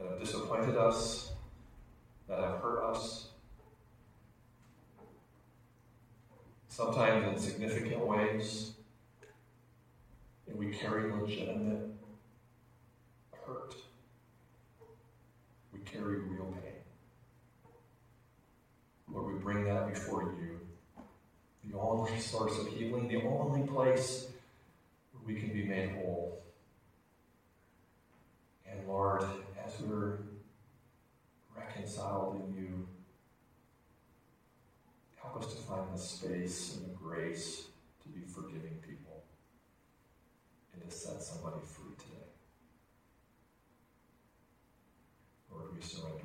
that 0.00 0.10
have 0.10 0.18
disappointed 0.18 0.76
us, 0.76 1.30
that 2.28 2.40
have 2.40 2.58
hurt 2.58 2.82
us. 2.82 3.28
Sometimes 6.74 7.26
in 7.26 7.38
significant 7.38 8.00
ways, 8.06 8.72
and 10.46 10.58
we 10.58 10.72
carry 10.72 11.12
legitimate 11.12 11.90
hurt. 13.46 13.74
We 15.70 15.80
carry 15.80 16.20
real 16.20 16.46
pain. 16.46 16.72
Lord, 19.12 19.34
we 19.34 19.38
bring 19.38 19.64
that 19.64 19.92
before 19.92 20.22
you. 20.22 20.60
The 21.70 21.78
only 21.78 22.18
source 22.18 22.58
of 22.58 22.68
healing, 22.68 23.06
the 23.06 23.20
only 23.22 23.68
place 23.68 24.28
where 25.12 25.34
we 25.34 25.38
can 25.38 25.52
be 25.52 25.64
made 25.64 25.90
whole. 25.90 26.42
And 28.66 28.88
Lord, 28.88 29.24
as 29.62 29.78
we're 29.82 30.20
reconciled 31.54 32.36
in 32.36 32.56
you, 32.56 32.88
help 35.32 35.44
us 35.44 35.54
to 35.54 35.62
find 35.62 35.86
the 35.94 35.98
space 35.98 36.76
and 36.76 36.84
the 36.84 36.94
grace 36.94 37.68
to 38.02 38.08
be 38.08 38.20
forgiving 38.20 38.76
people 38.86 39.24
and 40.74 40.82
to 40.82 40.94
set 40.94 41.22
somebody 41.22 41.56
free 41.64 41.94
today. 41.96 42.28
Lord, 45.50 45.74
we 45.74 45.80
surrender. 45.80 46.21